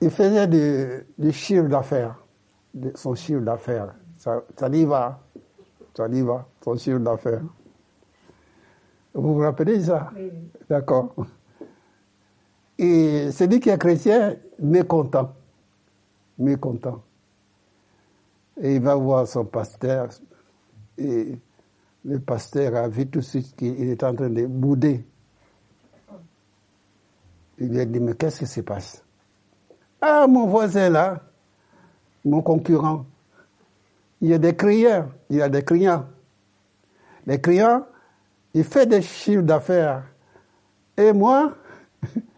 il 0.00 0.10
faisait 0.10 0.46
du, 1.18 1.32
chiffre 1.32 1.68
d'affaires, 1.68 2.16
son 2.94 3.14
chiffre 3.14 3.40
d'affaires. 3.40 3.94
Ça, 4.16 4.44
ça 4.56 4.68
y 4.68 4.84
va, 4.84 5.20
ça 5.96 6.08
y 6.08 6.22
va, 6.22 6.46
son 6.62 6.76
chiffre 6.76 6.98
d'affaires. 6.98 7.42
Vous 9.14 9.34
vous 9.34 9.40
rappelez 9.40 9.80
ça? 9.80 10.10
Oui. 10.14 10.30
D'accord. 10.68 11.14
Et 12.82 13.30
celui 13.30 13.60
qui 13.60 13.68
est 13.68 13.76
chrétien, 13.76 14.36
mécontent. 14.58 15.34
Mécontent. 16.38 17.02
Et 18.58 18.76
il 18.76 18.80
va 18.80 18.94
voir 18.94 19.28
son 19.28 19.44
pasteur. 19.44 20.08
Et 20.96 21.36
le 22.06 22.20
pasteur 22.20 22.74
a 22.76 22.88
vu 22.88 23.06
tout 23.06 23.18
de 23.18 23.24
suite 23.24 23.54
qu'il 23.54 23.86
est 23.86 24.02
en 24.02 24.14
train 24.14 24.30
de 24.30 24.46
bouder. 24.46 25.04
Il 27.58 27.68
lui 27.68 27.80
a 27.80 27.84
dit, 27.84 28.00
mais 28.00 28.14
qu'est-ce 28.14 28.38
qui 28.38 28.46
se 28.46 28.62
passe? 28.62 29.04
Ah, 30.00 30.26
mon 30.26 30.46
voisin 30.46 30.88
là, 30.88 31.20
mon 32.24 32.40
concurrent, 32.40 33.04
il 34.22 34.28
y 34.28 34.32
a 34.32 34.38
des 34.38 34.56
clients, 34.56 35.10
il 35.28 35.36
y 35.36 35.42
a 35.42 35.50
des 35.50 35.64
clients. 35.64 36.06
Les 37.26 37.38
clients, 37.42 37.84
il 38.54 38.64
fait 38.64 38.86
des 38.86 39.02
chiffres 39.02 39.42
d'affaires. 39.42 40.02
Et 40.96 41.12
moi, 41.12 41.52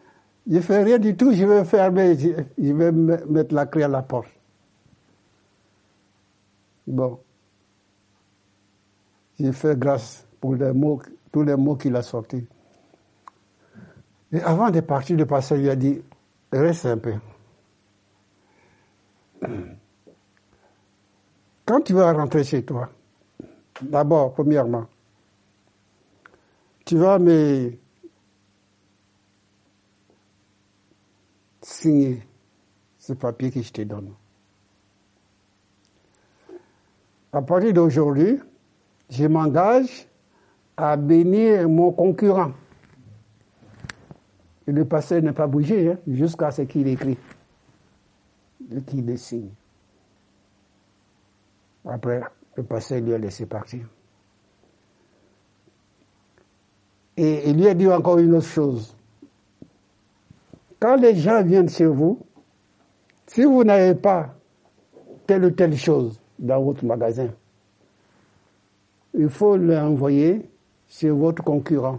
je 0.50 0.60
fais 0.60 0.82
rien 0.82 0.98
du 0.98 1.16
tout, 1.16 1.32
je 1.32 1.44
vais 1.44 1.64
fermer, 1.64 2.16
je 2.18 2.72
vais 2.72 2.92
mettre 2.92 3.54
la 3.54 3.66
clé 3.66 3.84
à 3.84 3.88
la 3.88 4.02
porte. 4.02 4.28
Bon. 6.86 7.20
J'ai 9.38 9.52
fait 9.52 9.78
grâce 9.78 10.26
pour 10.40 10.54
les 10.54 10.72
mots, 10.72 11.00
tous 11.30 11.42
les 11.42 11.56
mots 11.56 11.76
qu'il 11.76 11.94
a 11.96 12.02
sortis. 12.02 12.46
Et 14.32 14.40
avant 14.40 14.70
de 14.70 14.80
partir, 14.80 15.16
le 15.16 15.26
pasteur 15.26 15.58
lui 15.58 15.68
a 15.68 15.76
dit, 15.76 16.00
reste 16.50 16.86
un 16.86 16.98
peu. 16.98 17.14
Quand 21.64 21.80
tu 21.82 21.92
vas 21.92 22.12
rentrer 22.12 22.44
chez 22.44 22.64
toi, 22.64 22.90
d'abord, 23.80 24.32
premièrement, 24.32 24.86
tu 26.84 26.96
vas 26.96 27.18
me 27.18 27.72
signer 31.62 32.22
ce 32.98 33.12
papier 33.12 33.50
que 33.50 33.62
je 33.62 33.72
te 33.72 33.82
donne. 33.82 34.12
À 37.32 37.40
partir 37.40 37.72
d'aujourd'hui, 37.72 38.38
je 39.08 39.26
m'engage 39.26 40.06
à 40.76 40.96
bénir 40.96 41.68
mon 41.68 41.92
concurrent. 41.92 42.52
Et 44.66 44.72
le 44.72 44.84
passé 44.84 45.20
n'a 45.22 45.32
pas 45.32 45.46
bougé 45.46 45.92
hein, 45.92 45.98
jusqu'à 46.06 46.50
ce 46.50 46.62
qu'il 46.62 46.86
écrit 46.88 47.18
qui 48.80 49.02
le 49.02 49.16
signe. 49.16 49.50
Après, 51.84 52.22
le 52.56 52.62
passé 52.62 53.00
lui 53.00 53.12
a 53.12 53.18
laissé 53.18 53.46
partir. 53.46 53.86
Et 57.16 57.50
il 57.50 57.56
lui 57.56 57.68
a 57.68 57.74
dit 57.74 57.88
encore 57.88 58.18
une 58.18 58.34
autre 58.34 58.46
chose. 58.46 58.96
Quand 60.82 60.96
les 60.96 61.14
gens 61.14 61.44
viennent 61.44 61.68
chez 61.68 61.86
vous, 61.86 62.18
Si 63.28 63.44
vous 63.44 63.62
n'avez 63.62 63.94
pas 63.94 64.34
telle 65.28 65.44
ou 65.44 65.50
telle 65.52 65.76
chose 65.76 66.20
dans 66.40 66.60
votre 66.60 66.84
magasin, 66.84 67.28
il 69.14 69.28
faut 69.28 69.56
l'envoyer 69.56 70.50
chez 70.88 71.10
votre 71.10 71.44
concurrent, 71.44 71.98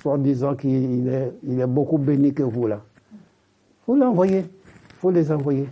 soit 0.00 0.18
disant 0.18 0.54
qu'il 0.54 1.08
est, 1.08 1.32
est 1.48 1.66
beaucoup 1.66 1.98
béni 1.98 2.32
que 2.32 2.44
vous 2.44 2.68
là. 2.68 2.80
Il 3.12 3.84
faut 3.86 3.96
l'envoyer, 3.96 4.38
il 4.38 4.94
faut 5.00 5.10
les 5.10 5.32
envoyer. 5.32 5.68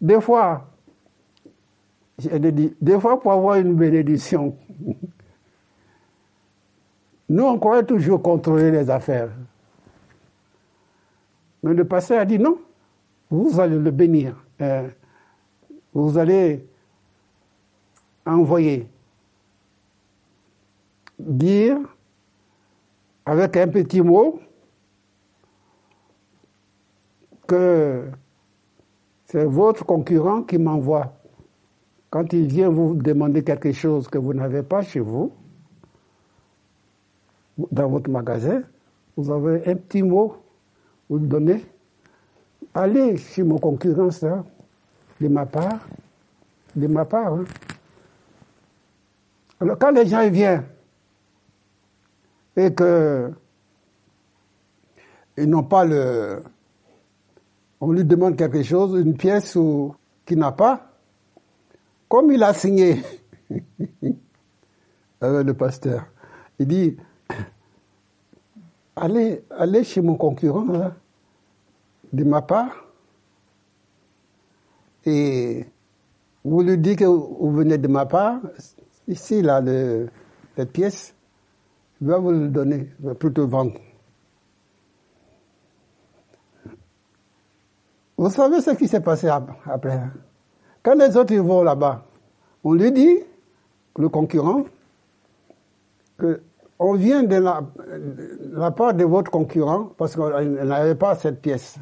Des 0.00 0.20
fois, 0.20 0.68
des 2.18 3.00
fois 3.00 3.18
pour 3.20 3.32
avoir 3.32 3.56
une 3.56 3.74
bénédiction, 3.74 4.54
nous 7.32 7.44
on 7.44 7.58
croit 7.58 7.82
toujours 7.82 8.20
contrôler 8.20 8.70
les 8.70 8.90
affaires. 8.90 9.30
Mais 11.62 11.72
le 11.72 11.86
pasteur 11.86 12.20
a 12.20 12.26
dit 12.26 12.38
non, 12.38 12.58
vous 13.30 13.58
allez 13.58 13.78
le 13.78 13.90
bénir. 13.90 14.36
Euh, 14.60 14.86
vous 15.94 16.18
allez 16.18 16.66
envoyer, 18.26 18.86
dire 21.18 21.78
avec 23.24 23.56
un 23.56 23.68
petit 23.68 24.02
mot 24.02 24.38
que 27.46 28.10
c'est 29.24 29.46
votre 29.46 29.86
concurrent 29.86 30.42
qui 30.42 30.58
m'envoie. 30.58 31.14
Quand 32.10 32.30
il 32.34 32.46
vient 32.46 32.68
vous 32.68 32.92
demander 32.92 33.42
quelque 33.42 33.72
chose 33.72 34.06
que 34.06 34.18
vous 34.18 34.34
n'avez 34.34 34.62
pas 34.62 34.82
chez 34.82 35.00
vous, 35.00 35.32
dans 37.56 37.88
votre 37.88 38.10
magasin, 38.10 38.62
vous 39.16 39.30
avez 39.30 39.68
un 39.70 39.76
petit 39.76 40.02
mot, 40.02 40.36
vous 41.08 41.18
le 41.18 41.26
donnez. 41.26 41.64
Allez 42.74 43.16
chez 43.16 43.42
mon 43.42 43.58
concurrent, 43.58 44.10
ça, 44.10 44.44
de 45.20 45.28
ma 45.28 45.44
part, 45.44 45.86
de 46.74 46.86
ma 46.86 47.04
part. 47.04 47.34
Hein. 47.34 47.44
Alors 49.60 49.78
quand 49.78 49.90
les 49.90 50.06
gens 50.06 50.28
viennent 50.28 50.64
et 52.56 52.72
que 52.72 53.30
ils 55.36 55.48
n'ont 55.48 55.62
pas 55.62 55.84
le, 55.84 56.42
on 57.80 57.92
lui 57.92 58.04
demande 58.04 58.36
quelque 58.36 58.62
chose, 58.62 59.00
une 59.00 59.16
pièce 59.16 59.56
ou 59.56 59.94
qu'il 60.26 60.38
n'a 60.38 60.52
pas, 60.52 60.92
comme 62.08 62.30
il 62.30 62.42
a 62.42 62.52
signé 62.54 63.02
avec 65.20 65.46
le 65.46 65.54
pasteur, 65.54 66.06
il 66.58 66.66
dit 66.66 66.96
allez, 69.02 69.44
allez 69.50 69.84
chez 69.84 70.00
mon 70.00 70.14
concurrent 70.14 70.92
de 72.12 72.24
ma 72.24 72.40
part. 72.40 72.84
Et 75.04 75.66
vous 76.44 76.62
lui 76.62 76.78
dites 76.78 77.00
que 77.00 77.04
vous 77.04 77.52
venez 77.52 77.78
de 77.78 77.88
ma 77.88 78.06
part, 78.06 78.40
Ici, 79.08 79.42
là, 79.42 79.60
le, 79.60 80.08
cette 80.56 80.70
pièce, 80.70 81.12
il 82.00 82.06
va 82.06 82.18
vous 82.18 82.30
le 82.30 82.48
donner, 82.48 82.88
il 83.00 83.06
va 83.06 83.16
plutôt 83.16 83.48
vendre. 83.48 83.80
Vous 88.16 88.30
savez 88.30 88.60
ce 88.60 88.70
qui 88.70 88.86
s'est 88.86 89.00
passé 89.00 89.26
après 89.26 89.92
hein? 89.92 90.12
Quand 90.84 90.94
les 90.94 91.16
autres 91.16 91.34
vont 91.34 91.64
là-bas, 91.64 92.06
on 92.62 92.74
lui 92.74 92.92
dit, 92.92 93.18
le 93.98 94.08
concurrent, 94.08 94.64
que 96.16 96.40
on 96.82 96.94
vient 96.94 97.22
de 97.22 97.36
la, 97.36 98.70
part 98.70 98.94
de 98.94 99.04
votre 99.04 99.30
concurrent 99.30 99.92
parce 99.96 100.16
qu'on 100.16 100.40
n'avait 100.40 100.94
pas 100.94 101.14
cette 101.14 101.40
pièce. 101.40 101.76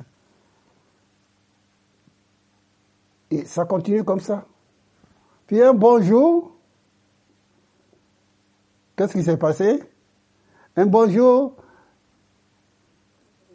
Et 3.30 3.44
ça 3.44 3.64
continue 3.64 4.04
comme 4.04 4.20
ça. 4.20 4.44
Puis 5.46 5.62
un 5.62 5.74
bonjour, 5.74 6.50
Qu'est-ce 9.00 9.14
qui 9.14 9.22
s'est 9.22 9.38
passé? 9.38 9.82
Un 10.76 10.84
bonjour, 10.84 11.56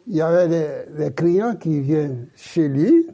il 0.08 0.16
y 0.16 0.20
avait 0.20 0.88
des, 0.88 1.14
clients 1.14 1.54
qui 1.54 1.78
viennent 1.82 2.26
chez 2.34 2.66
lui, 2.68 3.06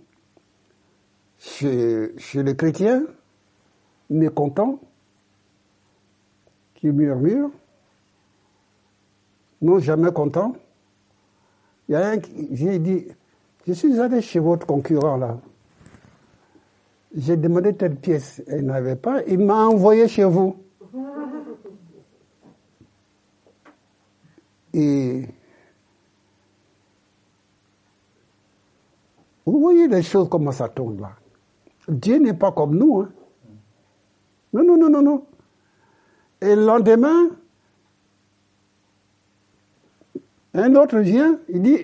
chez, 1.38 2.14
chez 2.16 2.42
les 2.42 2.56
chrétiens, 2.56 3.04
mécontents, 4.08 4.80
qui 6.74 6.86
murmurent, 6.86 7.50
non 9.62 9.78
jamais 9.78 10.12
contents. 10.12 10.54
Il 11.88 11.92
y 11.92 11.94
a 11.94 12.08
un 12.08 12.18
qui 12.18 12.48
j'ai 12.54 12.78
dit, 12.78 13.06
je 13.66 13.72
suis 13.72 13.98
allé 13.98 14.20
chez 14.20 14.38
votre 14.38 14.66
concurrent 14.66 15.16
là. 15.16 15.38
J'ai 17.14 17.36
demandé 17.36 17.74
telle 17.74 17.96
pièce, 17.96 18.42
elle 18.46 18.66
n'avait 18.66 18.96
pas, 18.96 19.22
il 19.24 19.38
m'a 19.38 19.66
envoyé 19.66 20.08
chez 20.08 20.24
vous. 20.24 20.56
Et 24.74 25.26
vous 29.44 29.60
voyez 29.60 29.88
les 29.88 30.02
choses 30.02 30.28
comment 30.30 30.52
ça 30.52 30.68
tourne 30.68 31.00
là. 31.00 31.10
Dieu 31.88 32.18
n'est 32.18 32.34
pas 32.34 32.52
comme 32.52 32.76
nous. 32.76 33.00
Hein. 33.00 33.12
Non, 34.52 34.64
non, 34.64 34.76
non, 34.76 34.88
non, 34.88 35.02
non. 35.02 35.26
Et 36.40 36.54
le 36.54 36.64
lendemain, 36.64 37.30
un 40.54 40.74
autre 40.74 40.98
vient, 40.98 41.38
il 41.48 41.62
dit, 41.62 41.78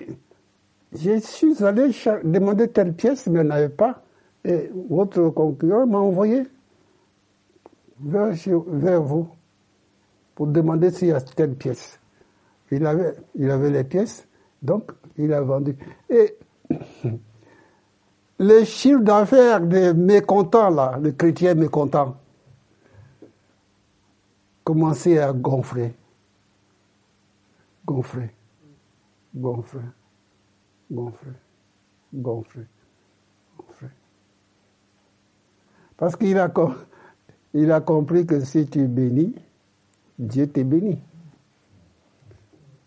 je 0.93 1.19
suis 1.19 1.63
allé 1.63 1.91
demander 2.23 2.67
telle 2.67 2.93
pièce, 2.93 3.27
mais 3.27 3.43
n'avait 3.43 3.69
pas. 3.69 4.03
Et 4.45 4.69
votre 4.89 5.29
concurrent 5.29 5.85
m'a 5.85 5.97
envoyé 5.97 6.43
vers, 7.99 9.01
vous 9.01 9.29
pour 10.35 10.47
demander 10.47 10.91
s'il 10.91 11.09
y 11.09 11.11
a 11.11 11.21
telle 11.21 11.55
pièce. 11.55 11.99
Il 12.71 12.85
avait, 12.85 13.15
il 13.35 13.49
avait 13.49 13.71
les 13.71 13.83
pièces, 13.83 14.27
donc 14.61 14.91
il 15.17 15.33
a 15.33 15.41
vendu. 15.41 15.75
Et 16.09 16.37
les 18.39 18.65
chiffres 18.65 19.01
d'affaires 19.01 19.61
des 19.61 19.93
mécontents, 19.93 20.69
là, 20.69 20.97
les 21.01 21.13
chrétiens 21.13 21.55
mécontents, 21.55 22.15
commençaient 24.63 25.17
à 25.17 25.33
gonfler. 25.33 25.93
Gonfler. 27.85 28.29
Gonfler. 29.35 29.81
Gonfler. 30.91 31.33
Gonfler. 32.13 32.65
Gonfler. 33.57 33.89
Parce 35.97 36.15
qu'il 36.15 36.37
a, 36.39 37.81
compris 37.81 38.25
que 38.25 38.39
si 38.39 38.65
tu 38.67 38.87
bénis, 38.87 39.35
Dieu 40.17 40.47
te 40.47 40.61
bénit. 40.61 40.99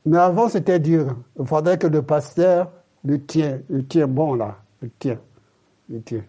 Mais 0.06 0.18
avant, 0.18 0.48
c'était 0.48 0.80
dur. 0.80 1.16
Il 1.38 1.46
faudrait 1.46 1.78
que 1.78 1.86
le 1.86 2.02
pasteur 2.02 2.72
le 3.04 3.22
tient, 3.24 3.60
le 3.68 3.84
tient 3.86 4.08
bon 4.08 4.34
là, 4.34 4.58
le 4.80 4.90
tient, 4.98 5.20
le 5.90 6.00
tient. 6.00 6.24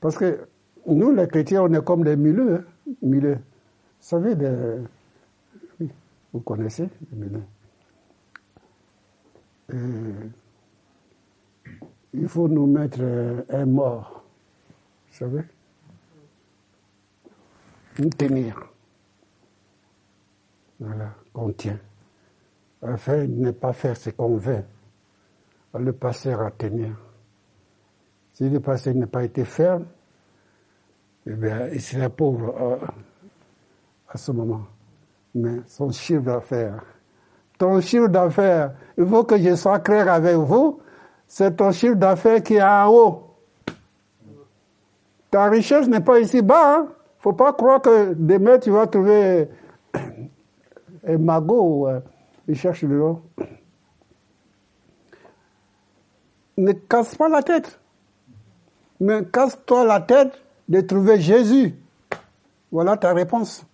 Parce 0.00 0.16
que 0.16 0.46
nous, 0.86 1.12
les 1.12 1.26
chrétiens, 1.26 1.62
on 1.62 1.72
est 1.72 1.84
comme 1.84 2.04
des 2.04 2.16
milieux, 2.16 2.56
hein. 2.56 2.64
Vous 3.02 3.38
savez, 4.06 4.34
vous 6.32 6.40
connaissez. 6.40 6.88
Euh, 9.72 10.28
il 12.12 12.28
faut 12.28 12.48
nous 12.48 12.66
mettre 12.66 12.98
euh, 13.00 13.42
un 13.50 13.66
mort, 13.66 14.24
vous 15.08 15.16
savez, 15.16 15.42
nous 17.98 18.10
tenir. 18.10 18.66
Voilà, 20.80 21.14
qu'on 21.32 21.52
tient. 21.52 21.78
Afin 22.82 23.26
de 23.26 23.34
ne 23.34 23.50
pas 23.50 23.72
faire 23.72 23.96
ce 23.96 24.10
qu'on 24.10 24.36
veut. 24.36 24.64
Le 25.78 25.92
passé 25.92 26.32
à 26.32 26.50
tenir. 26.50 26.96
Si 28.32 28.48
le 28.48 28.58
passé 28.58 28.94
n'a 28.94 29.06
pas 29.06 29.22
été 29.22 29.44
ferme, 29.44 29.86
eh 31.26 31.34
bien, 31.34 31.68
il 31.68 31.80
serait 31.80 32.08
pauvre 32.08 32.56
euh, 32.60 32.86
à 34.08 34.16
ce 34.16 34.32
moment. 34.32 34.66
Mais 35.34 35.60
son 35.66 35.90
chiffre 35.90 36.22
d'affaires, 36.22 36.82
ton 37.58 37.80
chiffre 37.80 38.08
d'affaires, 38.08 38.72
il 38.98 39.06
faut 39.06 39.24
que 39.24 39.38
je 39.38 39.54
sois 39.54 39.78
clair 39.78 40.12
avec 40.12 40.34
vous, 40.34 40.80
c'est 41.26 41.56
ton 41.56 41.70
chiffre 41.70 41.94
d'affaires 41.94 42.42
qui 42.42 42.54
est 42.54 42.62
en 42.62 42.88
haut. 42.88 43.36
Ta 45.30 45.48
richesse 45.48 45.86
n'est 45.86 46.00
pas 46.00 46.18
ici 46.18 46.42
bas. 46.42 46.78
Hein? 46.78 46.88
Faut 47.18 47.32
pas 47.32 47.52
croire 47.52 47.80
que 47.80 48.14
demain 48.14 48.58
tu 48.58 48.70
vas 48.70 48.86
trouver 48.86 49.48
et 51.06 51.16
magot, 51.16 51.86
euh, 51.86 52.00
il 52.48 52.56
cherche 52.56 52.82
le 52.82 52.98
nom. 52.98 53.22
Ne 56.56 56.72
casse 56.72 57.14
pas 57.14 57.28
la 57.30 57.42
tête. 57.42 57.80
Mais 59.00 59.24
casse-toi 59.24 59.84
la 59.86 60.00
tête 60.00 60.32
de 60.68 60.82
trouver 60.82 61.18
Jésus. 61.18 61.74
Voilà 62.70 62.98
ta 62.98 63.14
réponse. 63.14 63.64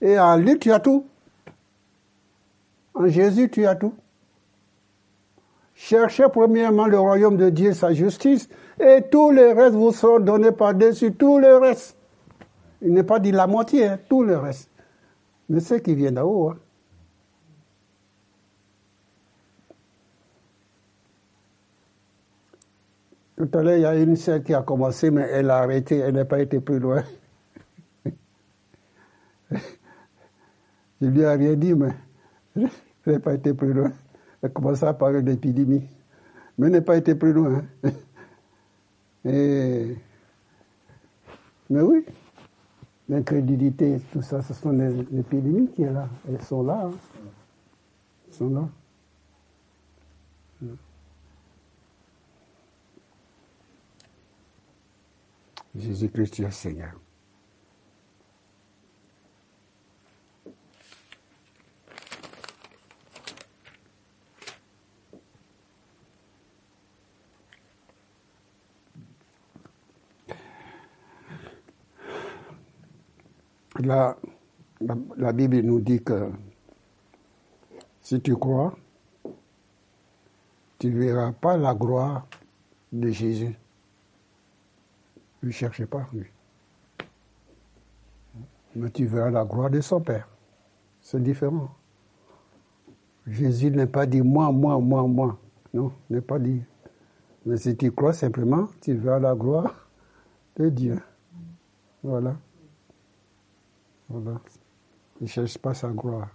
Et 0.00 0.18
en 0.18 0.36
lui, 0.36 0.58
tu 0.58 0.72
as 0.72 0.80
tout. 0.80 1.06
En 2.94 3.06
Jésus, 3.06 3.50
tu 3.50 3.66
as 3.66 3.74
tout. 3.74 3.94
Cherchez 5.74 6.26
premièrement 6.30 6.86
le 6.86 6.98
royaume 6.98 7.36
de 7.36 7.48
Dieu, 7.48 7.72
sa 7.72 7.94
justice, 7.94 8.48
et 8.78 9.02
tous 9.10 9.30
les 9.30 9.52
restes 9.52 9.74
vous 9.74 9.92
seront 9.92 10.20
donnés 10.20 10.52
par-dessus, 10.52 11.14
tout 11.14 11.38
le 11.38 11.56
reste. 11.56 11.96
Il 12.82 12.92
n'est 12.92 13.02
pas 13.02 13.18
dit 13.18 13.32
la 13.32 13.46
moitié, 13.46 13.86
hein, 13.86 13.98
tout 14.08 14.22
le 14.22 14.36
reste. 14.36 14.68
Mais 15.48 15.60
ce 15.60 15.74
qui 15.74 15.94
vient 15.94 16.12
d'en-haut. 16.12 16.50
Hein. 16.50 16.58
Tout 23.38 23.58
à 23.58 23.62
l'heure, 23.62 23.76
il 23.76 23.80
y 23.80 23.86
a 23.86 23.94
une 23.96 24.16
sœur 24.16 24.42
qui 24.42 24.52
a 24.52 24.60
commencé, 24.60 25.10
mais 25.10 25.26
elle 25.32 25.48
a 25.48 25.60
arrêté, 25.60 25.96
elle 25.96 26.14
n'a 26.14 26.26
pas 26.26 26.40
été 26.40 26.60
plus 26.60 26.78
loin. 26.78 27.02
Je 31.00 31.06
lui 31.06 31.20
ai 31.20 31.34
rien 31.34 31.54
dit, 31.54 31.74
mais 31.74 31.94
elle 32.56 33.14
n'a 33.14 33.20
pas 33.20 33.34
été 33.34 33.54
plus 33.54 33.72
loin. 33.72 33.92
Elle 34.42 34.46
a 34.46 34.48
commencé 34.50 34.84
à 34.84 34.92
parler 34.92 35.22
d'épidémie, 35.22 35.88
mais 36.58 36.66
elle 36.66 36.72
n'a 36.72 36.80
pas 36.82 36.96
été 36.96 37.14
plus 37.14 37.32
loin. 37.32 37.64
Hein. 37.84 37.90
Mais 39.22 39.96
oui, 41.82 42.04
l'incrédulité, 43.08 44.00
tout 44.12 44.22
ça, 44.22 44.42
ce 44.42 44.54
sont 44.54 44.72
les 44.72 45.00
épidémies 45.18 45.68
qui 45.68 45.84
sont 45.84 45.92
là. 45.92 46.08
Elles 46.28 46.42
sont 46.42 46.62
là. 46.62 46.86
Hein. 46.86 46.92
Elles 48.28 48.34
sont 48.34 48.50
là. 48.50 48.68
Jésus-Christ 55.76 56.40
est 56.40 56.50
La, 73.82 74.16
Bible 75.32 75.60
nous 75.60 75.80
dit 75.80 76.02
que 76.02 76.30
si 78.00 78.20
tu 78.20 78.36
crois, 78.36 78.74
tu 80.78 80.88
ne 80.88 80.98
verras 80.98 81.32
pas 81.32 81.56
la 81.56 81.74
gloire 81.74 82.26
de 82.92 83.10
Jésus. 83.10 83.56
Ne 85.42 85.50
cherchez 85.50 85.86
pas, 85.86 86.08
lui. 86.12 86.26
Mais 88.76 88.90
tu 88.90 89.06
verras 89.06 89.30
la 89.30 89.44
gloire 89.44 89.70
de 89.70 89.80
son 89.80 90.00
Père. 90.00 90.28
C'est 91.00 91.22
différent. 91.22 91.70
Jésus 93.26 93.70
n'a 93.70 93.86
pas 93.86 94.06
dit 94.06 94.22
moi, 94.22 94.50
moi, 94.52 94.78
moi, 94.78 95.06
moi. 95.06 95.38
Non, 95.72 95.92
n'est 96.08 96.20
pas 96.20 96.38
dit. 96.38 96.62
Mais 97.46 97.56
si 97.56 97.76
tu 97.76 97.90
crois 97.92 98.12
simplement, 98.12 98.68
tu 98.80 98.94
verras 98.94 99.18
la 99.18 99.34
gloire 99.34 99.88
de 100.56 100.68
Dieu. 100.68 101.00
Voilà. 102.02 102.36
Voilà. 104.10 104.40
Ne 105.20 105.26
cherche 105.26 105.56
pas 105.58 105.72
sa 105.72 105.88
gloire. 105.88 106.28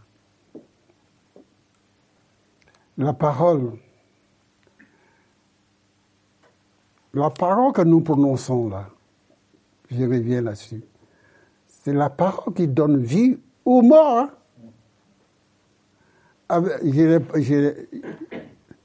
La 2.97 3.11
parole, 3.11 3.73
la 7.13 7.29
parole 7.29 7.73
que 7.73 7.81
nous 7.81 7.99
prononçons 7.99 8.69
là, 8.69 8.87
je 9.91 10.03
reviens 10.03 10.41
là-dessus, 10.41 10.81
c'est 11.67 11.91
la 11.91 12.09
parole 12.09 12.53
qui 12.53 12.69
donne 12.69 13.03
vie 13.03 13.37
ou 13.65 13.81
mort. 13.81 14.29
Hein. 16.49 16.63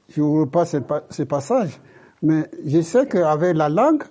Je 0.09 0.21
ne 0.21 0.25
vois 0.25 0.51
pas 0.51 0.65
ce 0.65 1.23
passage, 1.23 1.79
mais 2.21 2.49
je 2.65 2.81
sais 2.81 3.07
qu'avec 3.07 3.55
la 3.55 3.69
langue, 3.69 4.03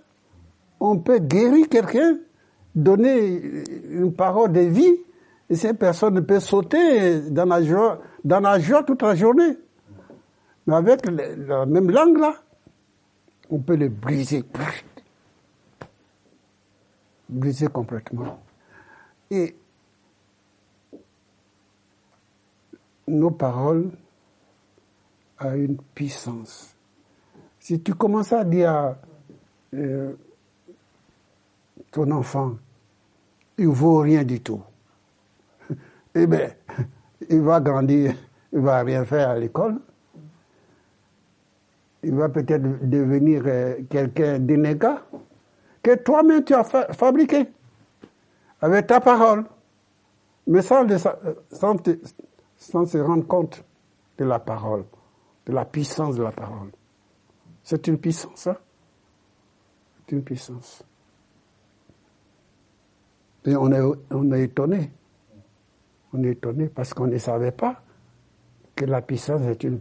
on 0.78 0.98
peut 0.98 1.18
guérir 1.18 1.68
quelqu'un 1.68 2.16
donner 2.82 3.64
une 3.90 4.12
parole 4.12 4.52
de 4.52 4.60
vie, 4.60 4.96
et 5.48 5.56
cette 5.56 5.78
personne 5.78 6.24
peut 6.24 6.40
sauter 6.40 7.22
dans 7.30 7.44
la 7.44 7.62
joie, 7.62 8.00
dans 8.24 8.84
toute 8.86 9.02
la 9.02 9.14
journée. 9.14 9.56
Mais 10.66 10.76
avec 10.76 11.06
la 11.06 11.66
même 11.66 11.90
langue 11.90 12.18
là, 12.18 12.34
on 13.50 13.58
peut 13.58 13.76
le 13.76 13.88
briser. 13.88 14.44
Briser 17.28 17.66
complètement. 17.66 18.40
Et 19.30 19.56
nos 23.08 23.30
paroles 23.30 23.90
ont 25.40 25.54
une 25.54 25.78
puissance. 25.94 26.76
Si 27.58 27.80
tu 27.80 27.94
commences 27.94 28.32
à 28.32 28.44
dire 28.44 28.96
euh, 29.74 30.12
ton 31.90 32.10
enfant, 32.10 32.54
il 33.60 33.68
vaut 33.68 33.98
rien 33.98 34.24
du 34.24 34.40
tout. 34.40 34.62
Eh 36.14 36.26
bien, 36.26 36.50
il 37.28 37.42
va 37.42 37.60
grandir, 37.60 38.14
il 38.52 38.58
va 38.58 38.80
rien 38.82 39.04
faire 39.04 39.28
à 39.28 39.38
l'école. 39.38 39.78
Il 42.02 42.14
va 42.14 42.30
peut-être 42.30 42.88
devenir 42.88 43.42
euh, 43.44 43.82
quelqu'un 43.88 44.38
d'inégal 44.38 45.02
que 45.82 45.94
toi-même 45.96 46.42
tu 46.42 46.54
as 46.54 46.64
fabriqué 46.64 47.48
avec 48.62 48.86
ta 48.86 49.00
parole, 49.00 49.44
mais 50.46 50.62
sans, 50.62 50.86
sans, 51.52 51.76
sans 52.56 52.86
se 52.86 52.98
rendre 52.98 53.26
compte 53.26 53.62
de 54.16 54.24
la 54.24 54.38
parole, 54.38 54.84
de 55.44 55.52
la 55.52 55.66
puissance 55.66 56.16
de 56.16 56.22
la 56.22 56.32
parole. 56.32 56.70
C'est 57.62 57.86
une 57.86 57.98
puissance, 57.98 58.46
hein? 58.46 58.56
C'est 59.98 60.12
une 60.16 60.22
puissance. 60.24 60.82
Et 63.46 63.56
on 63.56 63.72
est, 63.72 63.96
on 64.10 64.32
est 64.32 64.44
étonné. 64.44 64.90
On 66.12 66.22
est 66.24 66.32
étonné 66.32 66.68
parce 66.68 66.92
qu'on 66.92 67.06
ne 67.06 67.18
savait 67.18 67.52
pas 67.52 67.82
que 68.74 68.84
la 68.84 69.00
puissance 69.02 69.42
est 69.42 69.62
une 69.64 69.80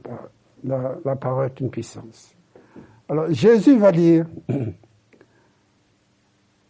la, 0.63 0.95
la 1.05 1.15
parole 1.15 1.47
est 1.47 1.59
une 1.59 1.69
puissance. 1.69 2.35
Alors 3.07 3.31
Jésus 3.31 3.77
va 3.77 3.91
dire, 3.91 4.25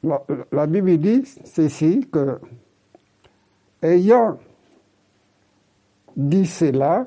la, 0.04 0.24
la 0.52 0.68
Bible 0.68 0.98
dit 0.98 1.26
ceci 1.26 2.08
que 2.12 2.40
ayant 3.82 4.38
dit 6.16 6.46
cela, 6.46 7.06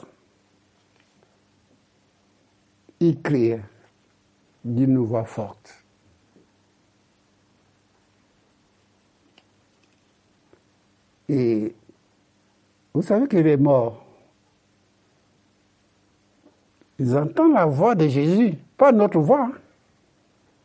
il 3.00 3.20
criait 3.20 3.62
d'une 4.64 4.98
voix 4.98 5.24
forte. 5.24 5.81
Et 11.28 11.74
vous 12.94 13.02
savez 13.02 13.28
qu'il 13.28 13.46
est 13.46 13.56
mort. 13.56 14.04
Ils 16.98 17.16
entendent 17.16 17.54
la 17.54 17.66
voix 17.66 17.94
de 17.94 18.06
Jésus, 18.06 18.56
pas 18.76 18.92
notre 18.92 19.18
voix. 19.18 19.50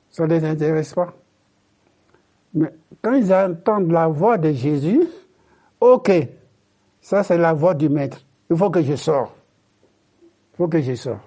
Ça 0.10 0.28
ne 0.28 0.34
les 0.34 0.46
intéresse 0.46 0.94
pas. 0.94 1.14
Mais 2.54 2.74
quand 3.02 3.14
ils 3.14 3.34
entendent 3.34 3.92
la 3.92 4.08
voix 4.08 4.38
de 4.38 4.52
Jésus, 4.52 5.02
ok, 5.80 6.12
ça 7.02 7.24
c'est 7.24 7.38
la 7.38 7.54
voix 7.54 7.74
du 7.74 7.90
maître. 7.90 8.24
Il 8.50 8.58
faut 8.58 8.70
que 8.70 8.82
je 8.82 8.96
sorte. 8.96 9.34
Il 10.54 10.58
faut 10.58 10.68
que 10.68 10.82
je 10.82 10.94
sorte. 10.96 11.22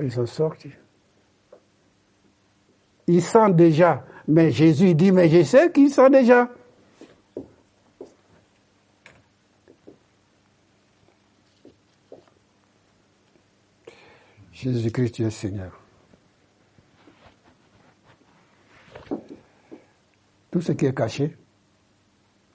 Ils 0.00 0.12
sont 0.12 0.26
sortis. 0.26 0.72
Ils 3.06 3.22
sentent 3.22 3.56
déjà. 3.56 4.04
Mais 4.28 4.50
Jésus 4.50 4.94
dit, 4.94 5.10
mais 5.10 5.28
je 5.28 5.42
sais 5.42 5.72
qu'ils 5.72 5.90
sont 5.90 6.08
déjà. 6.08 6.48
Jésus-Christ, 14.62 15.12
tu 15.12 15.24
es 15.24 15.30
Seigneur. 15.30 15.72
Tout 20.50 20.60
ce 20.60 20.72
qui 20.72 20.84
est 20.84 20.94
caché, 20.94 21.34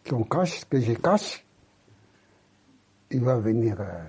qu'on 0.08 0.24
cache, 0.24 0.66
que 0.66 0.80
je 0.80 0.94
cache, 0.94 1.44
il 3.10 3.22
va 3.22 3.38
venir. 3.40 3.78
Euh, 3.80 4.04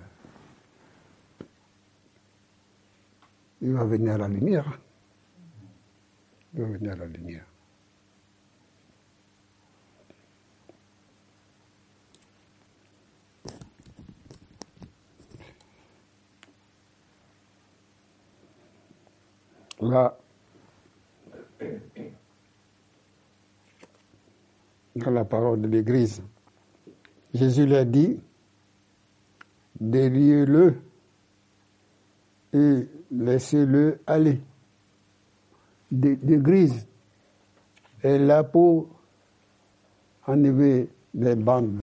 il 3.62 3.72
va 3.72 3.84
venir 3.84 4.14
à 4.14 4.18
la 4.18 4.28
lumière. 4.28 4.78
Il 6.52 6.60
va 6.60 6.68
venir 6.68 6.92
à 6.92 6.96
la 6.96 7.06
lumière. 7.06 7.46
Là, 19.80 20.16
dans 24.96 25.10
la 25.10 25.24
parole 25.24 25.60
de 25.60 25.68
l'Église, 25.68 26.22
Jésus 27.34 27.66
l'a 27.66 27.84
dit, 27.84 28.18
déliez-le 29.78 30.80
et 32.54 32.88
laissez-le 33.10 34.00
aller. 34.06 34.40
Grise. 35.92 36.86
Et 38.02 38.18
la 38.18 38.42
peau, 38.44 38.88
enlever 40.26 40.88
les 41.14 41.36
bandes 41.36 41.80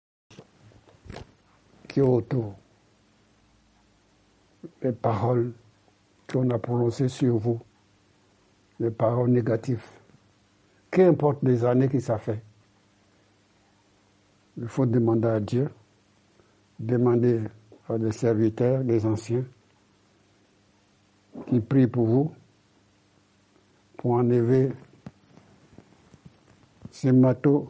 qui 1.87 1.99
est 1.99 2.03
autour. 2.03 2.55
Les 4.81 4.91
paroles 4.91 5.53
qu'on 6.31 6.49
a 6.49 6.57
prononcées 6.57 7.09
sur 7.09 7.37
vous, 7.37 7.59
les 8.81 8.89
paroles 8.89 9.29
négatives. 9.29 9.85
Qu'importe 10.89 11.43
les 11.43 11.63
années 11.63 11.87
que 11.87 11.99
ça 11.99 12.17
fait. 12.17 12.41
Il 14.57 14.67
faut 14.67 14.87
demander 14.87 15.27
à 15.27 15.39
Dieu, 15.39 15.69
demander 16.79 17.41
à 17.87 17.97
des 17.97 18.11
serviteurs, 18.11 18.83
des 18.83 19.05
anciens, 19.05 19.45
qui 21.47 21.59
prient 21.59 21.87
pour 21.87 22.07
vous, 22.07 22.31
pour 23.97 24.13
enlever 24.13 24.71
ces 26.89 27.11
matos 27.11 27.67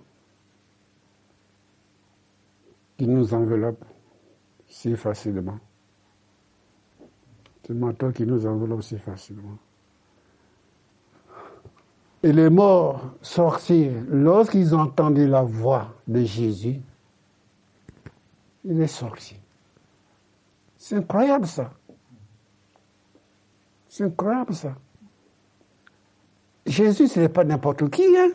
qui 2.97 3.07
nous 3.07 3.33
enveloppent 3.33 3.85
si 4.67 4.95
facilement. 4.95 5.59
Ces 7.67 7.73
matos 7.73 8.13
qui 8.13 8.25
nous 8.25 8.45
enveloppent 8.45 8.81
si 8.81 8.97
facilement. 8.97 9.57
Et 12.23 12.31
les 12.31 12.49
morts 12.49 13.01
sortirent. 13.21 14.03
Lorsqu'ils 14.09 14.75
entendu 14.75 15.27
la 15.27 15.41
voix 15.41 15.95
de 16.07 16.23
Jésus, 16.23 16.79
il 18.63 18.79
est 18.79 18.87
sorti. 18.87 19.35
C'est 20.77 20.95
incroyable 20.95 21.47
ça. 21.47 21.71
C'est 23.87 24.03
incroyable 24.03 24.53
ça. 24.53 24.75
Jésus, 26.65 27.07
ce 27.07 27.19
n'est 27.19 27.29
pas 27.29 27.43
n'importe 27.43 27.89
qui. 27.89 28.03
Hein? 28.17 28.31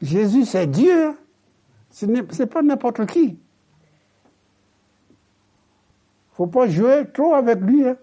Jésus, 0.00 0.44
c'est 0.44 0.66
Dieu. 0.66 1.08
Hein. 1.08 1.16
Ce 1.90 2.06
n'est 2.06 2.22
pas 2.22 2.62
n'importe 2.62 3.06
qui. 3.06 3.38
Faut 6.32 6.46
pas 6.46 6.68
jouer 6.68 7.04
trop 7.12 7.34
avec 7.34 7.60
lui. 7.60 7.88
Hein? 7.88 7.96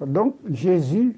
Donc, 0.00 0.36
Jésus, 0.50 1.16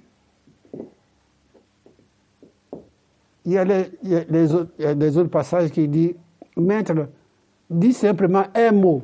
il 3.45 3.53
y 3.53 3.59
a, 3.59 3.65
les, 3.65 4.55
autres, 4.55 5.31
passages 5.31 5.71
qui 5.71 5.89
disent, 5.89 6.15
Maître, 6.57 7.09
dis 7.71 7.93
simplement 7.93 8.45
un 8.55 8.73
mot. 8.73 9.03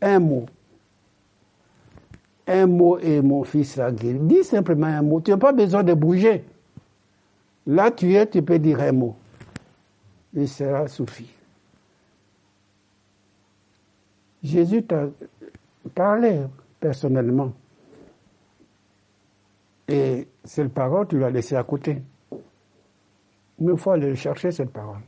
Un 0.00 0.18
mot. 0.20 0.46
Un 2.46 2.66
mot 2.66 2.98
et 2.98 3.20
mon 3.20 3.44
fils 3.44 3.74
sera 3.74 3.90
guéri. 3.90 4.18
Dis 4.20 4.44
simplement 4.44 4.86
un 4.86 5.02
mot. 5.02 5.20
Tu 5.20 5.30
n'as 5.30 5.36
pas 5.36 5.52
besoin 5.52 5.82
de 5.82 5.94
bouger. 5.94 6.44
Là, 7.66 7.90
tu 7.90 8.14
es, 8.14 8.26
tu 8.26 8.42
peux 8.42 8.58
dire 8.58 8.80
un 8.80 8.92
mot. 8.92 9.16
Il 10.32 10.48
sera 10.48 10.86
suffi. 10.88 11.28
Jésus 14.42 14.82
t'a 14.82 15.08
parlé 15.94 16.40
personnellement. 16.78 17.52
Et 19.90 20.28
cette 20.44 20.72
parole, 20.72 21.08
tu 21.08 21.18
l'as 21.18 21.30
laissée 21.30 21.56
à 21.56 21.64
côté. 21.64 22.00
Mais 23.58 23.72
il 23.72 23.76
faut 23.76 23.90
aller 23.90 24.14
chercher 24.14 24.52
cette 24.52 24.70
parole. 24.70 25.00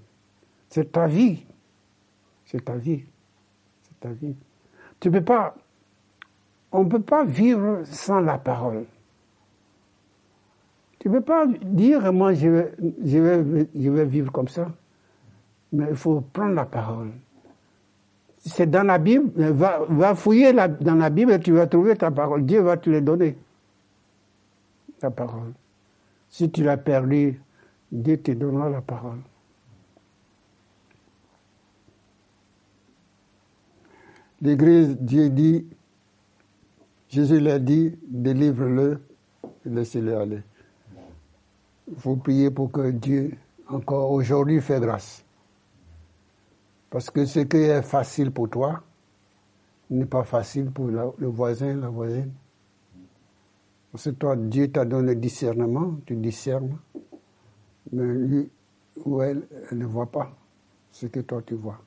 C'est 0.69 0.91
ta 0.91 1.07
vie. 1.07 1.47
C'est 2.45 2.65
ta 2.65 2.75
vie. 2.75 3.05
C'est 3.83 4.01
ta 4.01 4.09
vie. 4.09 4.35
Tu 4.99 5.09
peux 5.09 5.23
pas, 5.23 5.55
on 6.73 6.83
ne 6.83 6.89
peut 6.89 7.01
pas 7.01 7.25
vivre 7.25 7.83
sans 7.85 8.21
la 8.21 8.39
parole. 8.39 8.85
Tu 10.99 11.09
ne 11.09 11.15
peux 11.15 11.21
pas 11.21 11.47
dire, 11.47 12.13
moi, 12.13 12.35
je 12.35 12.49
vais, 12.49 12.73
je, 13.05 13.19
vais, 13.19 13.69
je 13.75 13.89
vais 13.91 14.05
vivre 14.05 14.33
comme 14.33 14.49
ça. 14.49 14.67
Mais 15.73 15.87
il 15.91 15.97
faut 15.97 16.21
prendre 16.21 16.55
la 16.55 16.67
parole. 16.67 17.13
C'est 18.37 18.69
dans 18.69 18.83
la 18.83 18.99
Bible, 18.99 19.31
va, 19.53 19.81
va 19.89 20.17
fouiller 20.17 20.53
dans 20.53 20.97
la 20.97 21.11
Bible 21.11 21.31
et 21.31 21.39
tu 21.39 21.53
vas 21.53 21.69
trouver 21.69 21.95
ta 21.95 22.11
parole. 22.11 22.45
Dieu 22.45 22.61
va 22.61 22.77
te 22.77 22.91
le 22.91 23.01
donner 23.01 23.37
parole. 25.11 25.53
Si 26.29 26.51
tu 26.51 26.63
l'as 26.65 26.77
perdu, 26.77 27.41
Dieu 27.91 28.21
te 28.21 28.33
donnera 28.33 28.71
la 28.71 28.81
parole. 28.81 29.21
L'Église, 34.41 34.97
Dieu 34.99 35.31
dit, 35.31 35.67
Jésus 37.09 37.39
l'a 37.39 37.59
dit, 37.59 37.97
délivre-le, 38.09 39.01
laissez-le 39.65 40.17
aller. 40.17 40.43
Vous 41.87 42.17
priez 42.17 42.51
pour 42.51 42.73
que 42.73 42.91
Dieu, 42.91 43.37
encore 43.69 44.11
aujourd'hui, 44.11 44.61
fait 44.61 44.81
grâce. 44.81 45.25
Parce 46.91 47.11
que 47.11 47.25
ce 47.25 47.41
qui 47.41 47.59
est 47.59 47.83
facile 47.83 48.31
pour 48.31 48.49
toi 48.51 48.83
n'est 49.91 50.07
pas 50.07 50.25
facile 50.25 50.71
pour 50.71 50.89
le 50.89 51.27
voisin, 51.27 51.75
la 51.77 51.89
voisine. 51.89 52.33
Parce 53.93 54.05
que 54.05 54.11
toi, 54.11 54.37
Dieu 54.37 54.73
t'a 54.73 54.87
donné 54.87 55.15
le 55.15 55.21
discernement, 55.21 55.99
tu 56.07 56.17
discernes, 56.17 56.79
mais 57.93 58.05
lui 58.05 58.51
ou 59.05 59.21
elle, 59.21 59.47
elle 59.71 59.79
ne 59.79 59.85
voit 59.85 60.11
pas 60.11 60.35
ce 60.91 61.07
que 61.07 61.21
toi 61.21 61.43
tu 61.43 61.55
vois. 61.55 61.79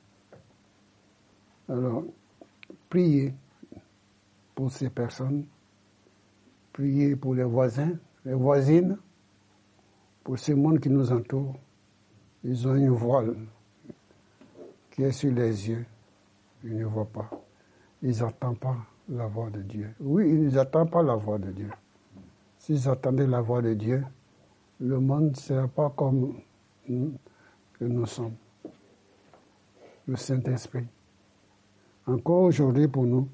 Alors, 1.68 2.04
priez 2.88 3.34
pour 4.54 4.70
ces 4.70 4.88
personnes, 4.88 5.46
priez 6.72 7.16
pour 7.16 7.34
les 7.34 7.42
voisins, 7.42 7.92
les 8.24 8.34
voisines, 8.34 8.96
pour 10.22 10.38
ce 10.38 10.52
monde 10.52 10.78
qui 10.78 10.90
nous 10.90 11.10
entoure. 11.10 11.56
Ils 12.44 12.68
ont 12.68 12.76
une 12.76 12.90
voile 12.90 13.34
qui 14.92 15.02
est 15.02 15.12
sur 15.12 15.32
les 15.32 15.68
yeux, 15.68 15.84
ils 16.62 16.76
ne 16.76 16.84
voient 16.84 17.04
pas. 17.04 17.28
Ils 18.00 18.20
n'entendent 18.20 18.60
pas 18.60 18.76
la 19.08 19.26
voix 19.26 19.50
de 19.50 19.62
Dieu. 19.62 19.92
Oui, 19.98 20.28
ils 20.28 20.54
n'entendent 20.54 20.90
pas 20.90 21.02
la 21.02 21.16
voix 21.16 21.38
de 21.38 21.50
Dieu. 21.50 21.70
S'ils 22.66 22.88
attendaient 22.88 23.28
la 23.28 23.40
voix 23.40 23.62
de 23.62 23.74
Dieu, 23.74 24.04
le 24.80 24.98
monde 24.98 25.30
ne 25.30 25.36
serait 25.36 25.68
pas 25.68 25.88
comme 25.90 26.34
nous, 26.88 28.06
sommes. 28.06 28.34
Le 30.08 30.16
Saint-Esprit. 30.16 30.84
Encore 32.08 32.42
aujourd'hui 32.42 32.88
pour 32.88 33.04
nous, 33.04 33.28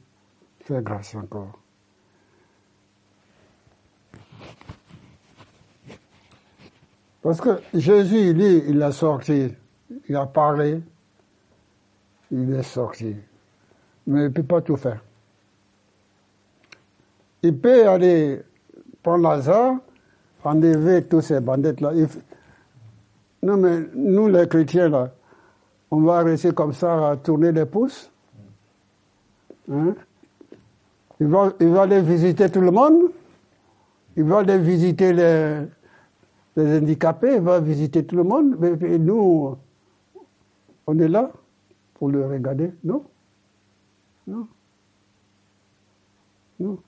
fait 0.60 0.82
grâce 0.82 1.14
encore. 1.14 1.58
Parce 7.22 7.40
que 7.40 7.62
Jésus, 7.72 8.34
lui, 8.34 8.64
il 8.68 8.82
a 8.82 8.92
sorti, 8.92 9.48
il 10.10 10.16
a 10.16 10.26
parlé, 10.26 10.82
il 12.30 12.52
est 12.52 12.62
sorti. 12.62 13.16
Mais 14.06 14.20
il 14.20 14.24
ne 14.24 14.28
peut 14.28 14.42
pas 14.42 14.60
tout 14.60 14.76
faire. 14.76 15.02
Il 17.42 17.58
peut 17.58 17.88
aller 17.88 18.42
prendre 19.02 19.22
Lazare, 19.28 19.76
enlever 20.44 21.04
tous 21.04 21.20
ces 21.22 21.40
bandits-là. 21.40 21.92
Non, 23.42 23.56
mais 23.56 23.80
nous, 23.94 24.28
les 24.28 24.46
chrétiens, 24.46 24.88
là, 24.88 25.10
on 25.90 26.00
va 26.00 26.22
rester 26.22 26.52
comme 26.52 26.72
ça 26.72 27.10
à 27.10 27.16
tourner 27.16 27.52
les 27.52 27.66
pouces. 27.66 28.10
Il, 29.68 31.26
va, 31.26 31.52
il 31.60 31.68
va 31.68 31.82
aller 31.82 32.00
visiter 32.02 32.48
tout 32.50 32.60
le 32.60 32.70
monde. 32.70 33.10
Il 34.16 34.24
va 34.24 34.38
aller 34.40 34.58
visiter 34.58 35.12
les, 35.12 35.66
les 36.56 36.78
handicapés. 36.78 37.36
Il 37.36 37.40
va 37.42 37.60
visiter 37.60 38.04
tout 38.04 38.16
le 38.16 38.24
monde. 38.24 38.56
Mais 38.58 38.98
nous, 38.98 39.56
on 40.86 40.98
est 40.98 41.08
là 41.08 41.30
pour 41.94 42.10
le 42.10 42.26
regarder. 42.26 42.72
Non 42.84 43.04
Non 44.26 44.46
Non 46.60 46.78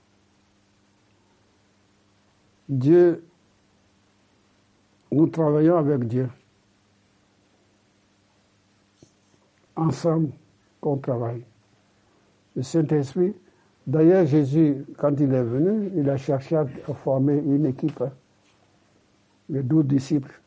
Dieu, 2.67 3.23
nous 5.11 5.27
travaillons 5.27 5.77
avec 5.77 6.07
Dieu. 6.07 6.29
Ensemble 9.75 10.31
qu'on 10.81 10.97
travaille. 10.97 11.43
Le 12.55 12.63
Saint-Esprit, 12.63 13.33
d'ailleurs 13.85 14.25
Jésus, 14.25 14.85
quand 14.97 15.19
il 15.19 15.33
est 15.33 15.43
venu, 15.43 15.91
il 15.95 16.09
a 16.09 16.17
cherché 16.17 16.55
à 16.55 16.65
former 17.03 17.37
une 17.37 17.65
équipe, 17.65 18.01
hein. 18.01 18.11
les 19.49 19.61
douze 19.61 19.85
disciples. 19.85 20.41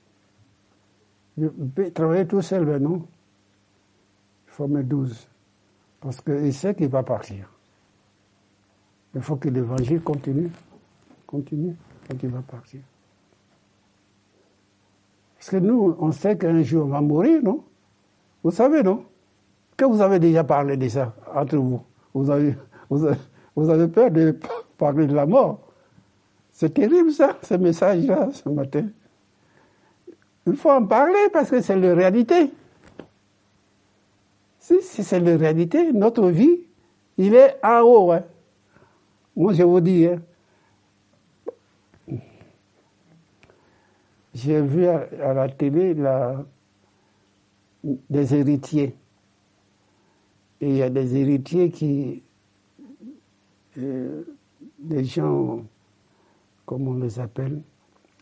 Il 1.37 1.51
peut 1.51 1.91
travailler 1.91 2.27
tout 2.27 2.43
seul, 2.43 2.67
mais 2.67 2.81
non. 2.81 3.07
Il 4.61 4.89
douze. 4.89 5.29
Parce 6.01 6.21
qu'il 6.21 6.53
sait 6.53 6.75
qu'il 6.75 6.89
va 6.89 7.05
partir. 7.05 7.49
Il 9.15 9.21
faut 9.21 9.37
que 9.37 9.49
l'évangile 9.49 10.01
continue. 10.01 10.51
Continue 11.27 11.77
quand 12.09 12.17
il 12.23 12.29
va 12.29 12.41
partir. 12.41 12.81
Parce 15.39 15.51
que 15.51 15.57
nous, 15.57 15.97
on 15.99 16.11
sait 16.13 16.37
qu'un 16.37 16.63
jour 16.63 16.87
on 16.87 16.89
va 16.89 17.01
mourir, 17.01 17.43
non? 17.43 17.63
Vous 18.43 18.51
savez, 18.51 18.83
non? 18.83 19.05
Que 19.77 19.85
vous 19.85 20.01
avez 20.01 20.19
déjà 20.19 20.43
parlé 20.43 20.77
de 20.77 20.89
ça 20.89 21.15
entre 21.35 21.57
vous. 21.57 21.81
Vous 22.15 22.31
avez, 22.31 23.89
peur 23.89 24.11
de 24.11 24.37
parler 24.77 25.07
de 25.07 25.15
la 25.15 25.27
mort. 25.27 25.61
C'est 26.51 26.75
terrible 26.75 27.13
ça, 27.13 27.37
ce 27.43 27.55
message-là, 27.55 28.31
ce 28.33 28.49
matin. 28.49 28.87
Il 30.47 30.57
faut 30.57 30.71
en 30.71 30.85
parler 30.85 31.29
parce 31.33 31.51
que 31.51 31.61
c'est 31.61 31.77
la 31.77 31.95
réalité. 31.95 32.51
Si, 34.59 34.83
si 34.83 35.05
c'est 35.05 35.21
la 35.21 35.37
réalité, 35.37 35.93
notre 35.93 36.29
vie, 36.29 36.61
il 37.17 37.35
est 37.35 37.57
en 37.63 37.81
haut. 37.83 38.13
Hein. 38.13 38.25
Moi, 39.37 39.53
je 39.53 39.63
vous 39.63 39.81
dis, 39.81 40.07
hein, 40.07 40.21
j'ai 44.35 44.61
vu 44.61 44.87
à, 44.87 45.35
la 45.35 45.49
télé 45.49 45.95
des 47.85 48.35
héritiers. 48.35 48.95
Et 50.61 50.69
il 50.69 50.77
y 50.77 50.83
a 50.83 50.91
des 50.91 51.17
héritiers 51.17 51.71
qui, 51.71 52.23
euh, 53.79 54.25
des 54.79 55.05
gens, 55.05 55.65
comment 56.67 56.93
on 56.93 56.99
les 56.99 57.21
appelle, 57.21 57.63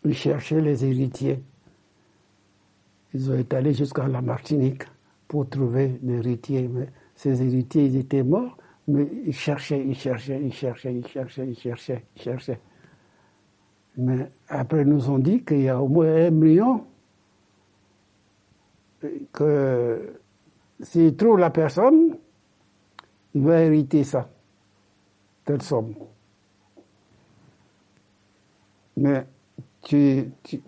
ils 0.05 0.15
cherchaient 0.15 0.61
les 0.61 0.85
héritiers. 0.85 1.43
Ils 3.15 3.31
ont 3.31 3.39
été 3.39 3.57
allés 3.57 3.73
jusqu'à 3.73 4.07
la 4.07 4.21
Martinique 4.21 4.83
pour 5.29 5.49
trouver 5.49 5.99
l'héritier. 6.03 6.69
Mais 6.69 6.89
ces 7.15 7.43
héritiers, 7.43 7.87
ils 7.87 7.97
étaient 7.97 8.23
morts, 8.23 8.57
mais 8.87 9.09
ils 9.25 9.33
cherchaient, 9.33 9.83
ils 9.85 9.97
cherchaient, 9.97 10.41
ils 10.43 10.53
cherchaient, 10.53 10.95
ils 10.95 11.07
cherchaient, 11.07 11.47
ils 11.47 11.59
cherchaient, 11.59 12.05
ils 12.17 12.23
cherchaient. 12.23 12.61
Mais 13.97 14.31
après, 14.49 14.83
ils 14.83 14.89
nous 14.89 15.09
ont 15.09 15.19
dit 15.19 15.43
qu'il 15.43 15.63
y 15.63 15.69
a 15.69 15.81
au 15.81 15.89
moins 15.89 16.27
un 16.27 16.31
million 16.31 16.85
que 19.33 20.21
s'il 20.81 21.17
trouve 21.17 21.39
la 21.39 21.51
personne, 21.51 22.17
il 23.35 23.43
va 23.43 23.63
hériter 23.63 24.05
ça, 24.05 24.29
telle 25.45 25.63
somme. 25.63 25.95
Mais 28.97 29.27
tu, 29.83 30.31
tu, 30.43 30.61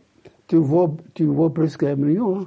tu 0.47 0.57
vaux, 0.57 0.97
tu 1.15 1.29
plus 1.55 1.77
qu'un 1.77 1.97
million. 1.97 2.41
Hein. 2.41 2.47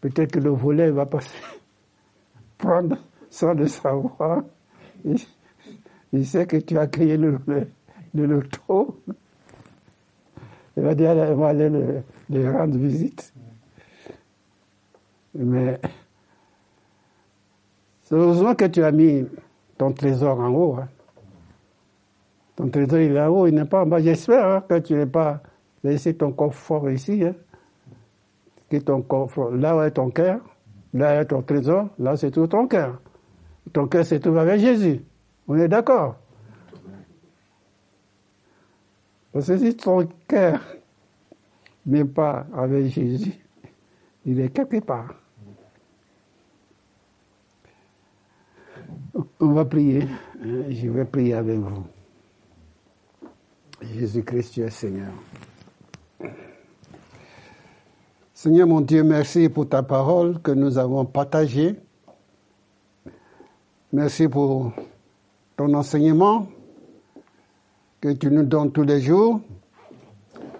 Peut-être 0.00 0.32
que 0.32 0.40
le 0.40 0.50
volet 0.50 0.90
va 0.90 1.06
passer, 1.06 1.36
prendre 2.58 2.96
sans 3.30 3.54
le 3.54 3.66
savoir. 3.66 4.42
Il, 6.12 6.26
sait 6.26 6.46
que 6.46 6.56
tu 6.56 6.78
as 6.78 6.86
créé 6.86 7.16
le, 7.16 7.38
le, 8.16 8.26
loto. 8.26 9.00
Il 10.76 10.82
va 10.82 10.94
dire, 10.94 11.12
il 11.12 11.34
va 11.34 11.48
aller 11.48 11.68
le, 11.68 12.52
rendre 12.52 12.76
visite. 12.76 13.32
Mais 15.34 15.80
c'est 18.02 18.14
heureusement 18.14 18.54
que 18.54 18.66
tu 18.66 18.82
as 18.82 18.92
mis 18.92 19.26
ton 19.78 19.92
trésor 19.92 20.38
en 20.38 20.48
haut. 20.50 20.76
Hein. 20.76 20.88
Ton 22.56 22.68
trésor, 22.68 22.98
il 22.98 23.16
est 23.16 23.20
en 23.20 23.28
haut, 23.28 23.46
il 23.46 23.54
n'est 23.54 23.64
pas 23.64 23.82
en 23.82 23.86
bas. 23.86 24.00
J'espère 24.00 24.46
hein, 24.46 24.64
que 24.68 24.78
tu 24.78 24.94
n'es 24.94 25.06
pas 25.06 25.42
laissé 25.84 26.14
ton 26.14 26.32
coffre 26.32 26.58
fort 26.58 26.90
ici. 26.90 27.24
Hein. 27.24 27.34
Que 28.70 28.78
ton 28.78 29.04
là 29.52 29.76
où 29.76 29.82
est 29.82 29.92
ton 29.92 30.10
cœur, 30.10 30.40
là 30.92 31.20
est 31.20 31.26
ton 31.26 31.42
trésor, 31.42 31.88
là 31.98 32.16
c'est 32.16 32.30
tout 32.30 32.46
ton 32.46 32.66
cœur. 32.66 33.00
Ton 33.72 33.86
cœur 33.86 34.04
c'est 34.04 34.20
tout 34.20 34.36
avec 34.36 34.60
Jésus. 34.60 35.02
On 35.48 35.56
est 35.56 35.68
d'accord? 35.68 36.16
Parce 39.36 39.48
que 39.48 39.58
si 39.58 39.76
ton 39.76 40.08
cœur 40.26 40.62
n'est 41.84 42.06
pas 42.06 42.46
avec 42.54 42.86
Jésus, 42.86 43.34
il 44.24 44.40
est 44.40 44.48
quelque 44.48 44.80
part. 44.80 45.14
On 49.38 49.48
va 49.48 49.66
prier. 49.66 50.08
Je 50.42 50.88
vais 50.88 51.04
prier 51.04 51.34
avec 51.34 51.58
vous. 51.58 51.84
Jésus-Christ, 53.82 54.54
tu 54.54 54.62
es 54.62 54.70
Seigneur. 54.70 55.12
Seigneur 58.32 58.66
mon 58.66 58.80
Dieu, 58.80 59.04
merci 59.04 59.50
pour 59.50 59.68
ta 59.68 59.82
parole 59.82 60.40
que 60.40 60.52
nous 60.52 60.78
avons 60.78 61.04
partagée. 61.04 61.74
Merci 63.92 64.28
pour 64.28 64.72
ton 65.58 65.74
enseignement 65.74 66.48
que 68.00 68.12
tu 68.12 68.30
nous 68.30 68.44
donnes 68.44 68.72
tous 68.72 68.82
les 68.82 69.00
jours. 69.00 69.40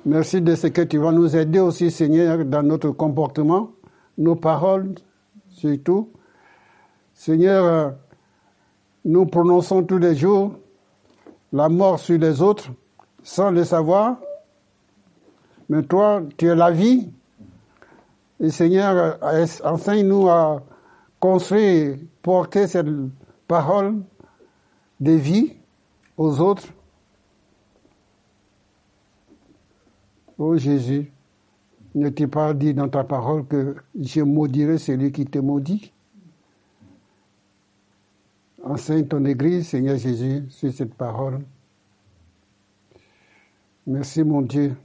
Merci 0.04 0.40
de 0.40 0.54
ce 0.54 0.68
que 0.68 0.82
tu 0.82 0.98
vas 0.98 1.12
nous 1.12 1.36
aider 1.36 1.58
aussi, 1.58 1.90
Seigneur, 1.90 2.44
dans 2.44 2.62
notre 2.62 2.90
comportement, 2.90 3.72
nos 4.16 4.36
paroles 4.36 4.94
surtout. 5.48 6.10
Seigneur, 7.14 7.94
nous 9.04 9.26
prononçons 9.26 9.82
tous 9.82 9.98
les 9.98 10.14
jours 10.14 10.52
la 11.52 11.68
mort 11.68 11.98
sur 11.98 12.18
les 12.18 12.42
autres 12.42 12.70
sans 13.22 13.50
le 13.50 13.64
savoir. 13.64 14.18
Mais 15.68 15.82
toi, 15.82 16.22
tu 16.36 16.46
es 16.46 16.54
la 16.54 16.70
vie. 16.70 17.10
Et 18.38 18.50
Seigneur, 18.50 19.18
enseigne-nous 19.64 20.28
à 20.28 20.62
construire, 21.18 21.96
porter 22.22 22.66
cette 22.66 22.86
parole 23.48 24.02
de 25.00 25.12
vie 25.12 25.56
aux 26.16 26.40
autres. 26.40 26.68
Oh 30.38 30.56
Jésus, 30.56 31.10
ne 31.94 32.10
t'ai 32.10 32.26
pas 32.26 32.52
dit 32.52 32.74
dans 32.74 32.88
ta 32.88 33.04
parole 33.04 33.46
que 33.46 33.76
je 33.98 34.20
maudirai 34.20 34.76
celui 34.76 35.12
qui 35.12 35.24
te 35.24 35.38
maudit? 35.38 35.92
Enseigne 38.62 39.06
ton 39.06 39.24
Église, 39.24 39.68
Seigneur 39.68 39.96
Jésus, 39.96 40.44
sur 40.50 40.72
cette 40.72 40.94
parole. 40.94 41.40
Merci 43.86 44.24
mon 44.24 44.42
Dieu. 44.42 44.76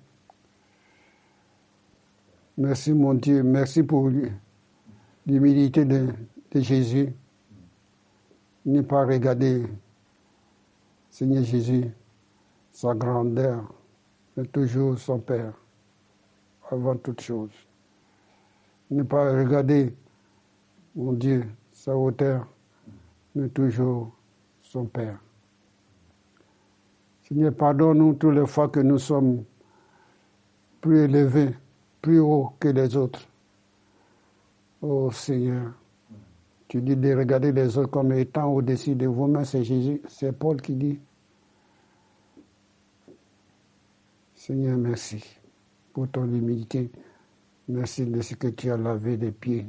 Merci 2.56 2.93
mon 2.93 3.16
Dieu. 3.16 3.41
Merci 3.41 3.82
pour 3.82 4.10
l'humilité 5.26 5.84
de, 5.84 6.14
Jésus. 6.54 7.12
Ne 8.66 8.82
pas 8.82 9.06
regarder, 9.06 9.66
Seigneur 11.10 11.43
Jésus, 11.43 11.86
sa 12.72 12.93
grandeur, 12.93 13.74
mais 14.36 14.45
toujours 14.45 14.97
son 14.97 15.19
Père, 15.19 15.53
avant 16.69 16.95
toute 16.95 17.21
chose. 17.21 17.51
Ne 18.89 19.03
pas 19.03 19.32
regarder, 19.32 19.93
mon 20.95 21.13
Dieu, 21.13 21.45
sa 21.71 21.95
hauteur, 21.95 22.47
mais 23.36 23.49
toujours 23.49 24.11
son 24.61 24.86
Père. 24.86 25.19
Seigneur, 27.23 27.53
pardonne-nous 27.53 28.13
toutes 28.13 28.36
les 28.36 28.45
fois 28.45 28.67
que 28.67 28.79
nous 28.82 28.99
sommes 28.99 29.43
plus 30.82 30.99
élevés, 31.01 31.55
plus 32.01 32.19
hauts 32.19 32.51
que 32.59 32.67
les 32.67 32.95
autres. 32.97 33.21
Oh 34.82 35.11
Seigneur, 35.11 35.71
tu 36.67 36.82
dis 36.82 36.95
de 36.95 37.15
regarder 37.15 37.51
les 37.51 37.77
autres 37.77 37.91
comme 37.91 38.11
étant 38.13 38.47
au-dessus 38.51 38.95
de 38.95 39.05
vous-même, 39.05 39.45
c'est 39.45 39.63
Jésus, 39.63 40.01
c'est 40.07 40.32
Paul 40.32 40.61
qui 40.61 40.73
dit. 40.75 40.99
Seigneur, 44.44 44.76
merci 44.76 45.24
pour 45.94 46.10
ton 46.10 46.24
humilité. 46.26 46.89
Merci 47.68 48.08
de 48.08 48.22
ce 48.22 48.34
que 48.34 48.48
tu 48.48 48.72
as 48.72 48.78
lavé 48.78 49.16
les 49.16 49.32
pieds 49.32 49.68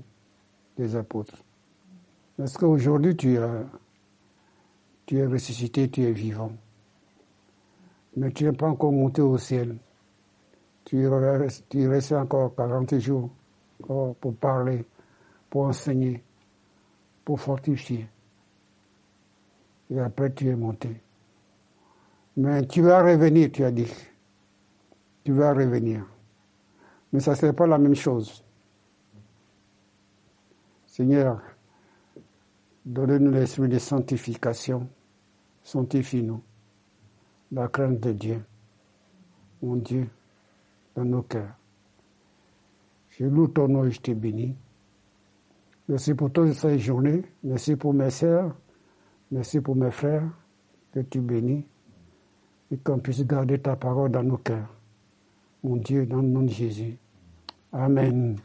des 0.78 0.96
apôtres. 0.96 1.36
Parce 2.38 2.56
qu'aujourd'hui, 2.56 3.14
tu, 3.14 3.36
tu 5.04 5.18
es 5.18 5.26
ressuscité, 5.26 5.90
tu 5.90 6.04
es 6.04 6.12
vivant 6.12 6.52
mais 8.16 8.30
tu 8.30 8.44
n'es 8.44 8.52
pas 8.52 8.68
encore 8.68 8.92
monté 8.92 9.20
au 9.20 9.36
ciel. 9.36 9.76
Tu, 10.86 11.06
tu 11.68 11.88
restes 11.88 12.12
encore 12.12 12.54
40 12.54 12.98
jours 12.98 13.28
pour 13.78 14.34
parler, 14.40 14.86
pour 15.50 15.66
enseigner, 15.66 16.22
pour 17.26 17.38
fortifier. 17.38 18.08
Et 19.90 20.00
après, 20.00 20.32
tu 20.32 20.48
es 20.48 20.56
monté. 20.56 20.98
Mais 22.38 22.66
tu 22.66 22.80
vas 22.80 23.02
revenir, 23.02 23.52
tu 23.52 23.64
as 23.64 23.70
dit. 23.70 23.92
Tu 25.24 25.32
vas 25.32 25.52
revenir. 25.52 26.04
Mais 27.12 27.20
ça 27.20 27.32
ne 27.32 27.36
serait 27.36 27.52
pas 27.52 27.66
la 27.66 27.78
même 27.78 27.94
chose. 27.94 28.44
Seigneur, 30.86 31.40
donne-nous 32.84 33.30
l'esprit 33.30 33.68
de 33.68 33.78
sanctification. 33.78 34.88
Sanctifie-nous 35.62 36.42
la 37.52 37.68
crainte 37.68 38.00
de 38.00 38.12
Dieu, 38.12 38.44
mon 39.62 39.76
Dieu, 39.76 40.08
dans 40.94 41.04
nos 41.04 41.22
cœurs. 41.22 41.54
Je 43.10 43.26
loue 43.26 43.48
ton 43.48 43.68
nom 43.68 43.84
et 43.84 43.90
je 43.90 44.00
te 44.00 44.10
bénis. 44.12 44.56
Merci 45.88 46.14
pour 46.14 46.32
toute 46.32 46.52
cette 46.54 46.78
journée. 46.78 47.22
Merci 47.44 47.76
pour 47.76 47.92
mes 47.92 48.10
sœurs. 48.10 48.56
Merci 49.30 49.60
pour 49.60 49.76
mes 49.76 49.90
frères 49.90 50.28
que 50.92 51.00
tu 51.00 51.20
bénis 51.20 51.64
et 52.70 52.78
qu'on 52.78 52.98
puisse 52.98 53.24
garder 53.26 53.58
ta 53.58 53.76
parole 53.76 54.10
dans 54.10 54.22
nos 54.22 54.38
cœurs. 54.38 54.68
Mon 55.62 55.76
Dieu, 55.76 56.06
dans 56.06 56.16
le 56.20 56.28
nom 56.28 56.42
de 56.42 56.50
Jésus. 56.50 56.96
Amen. 57.72 58.36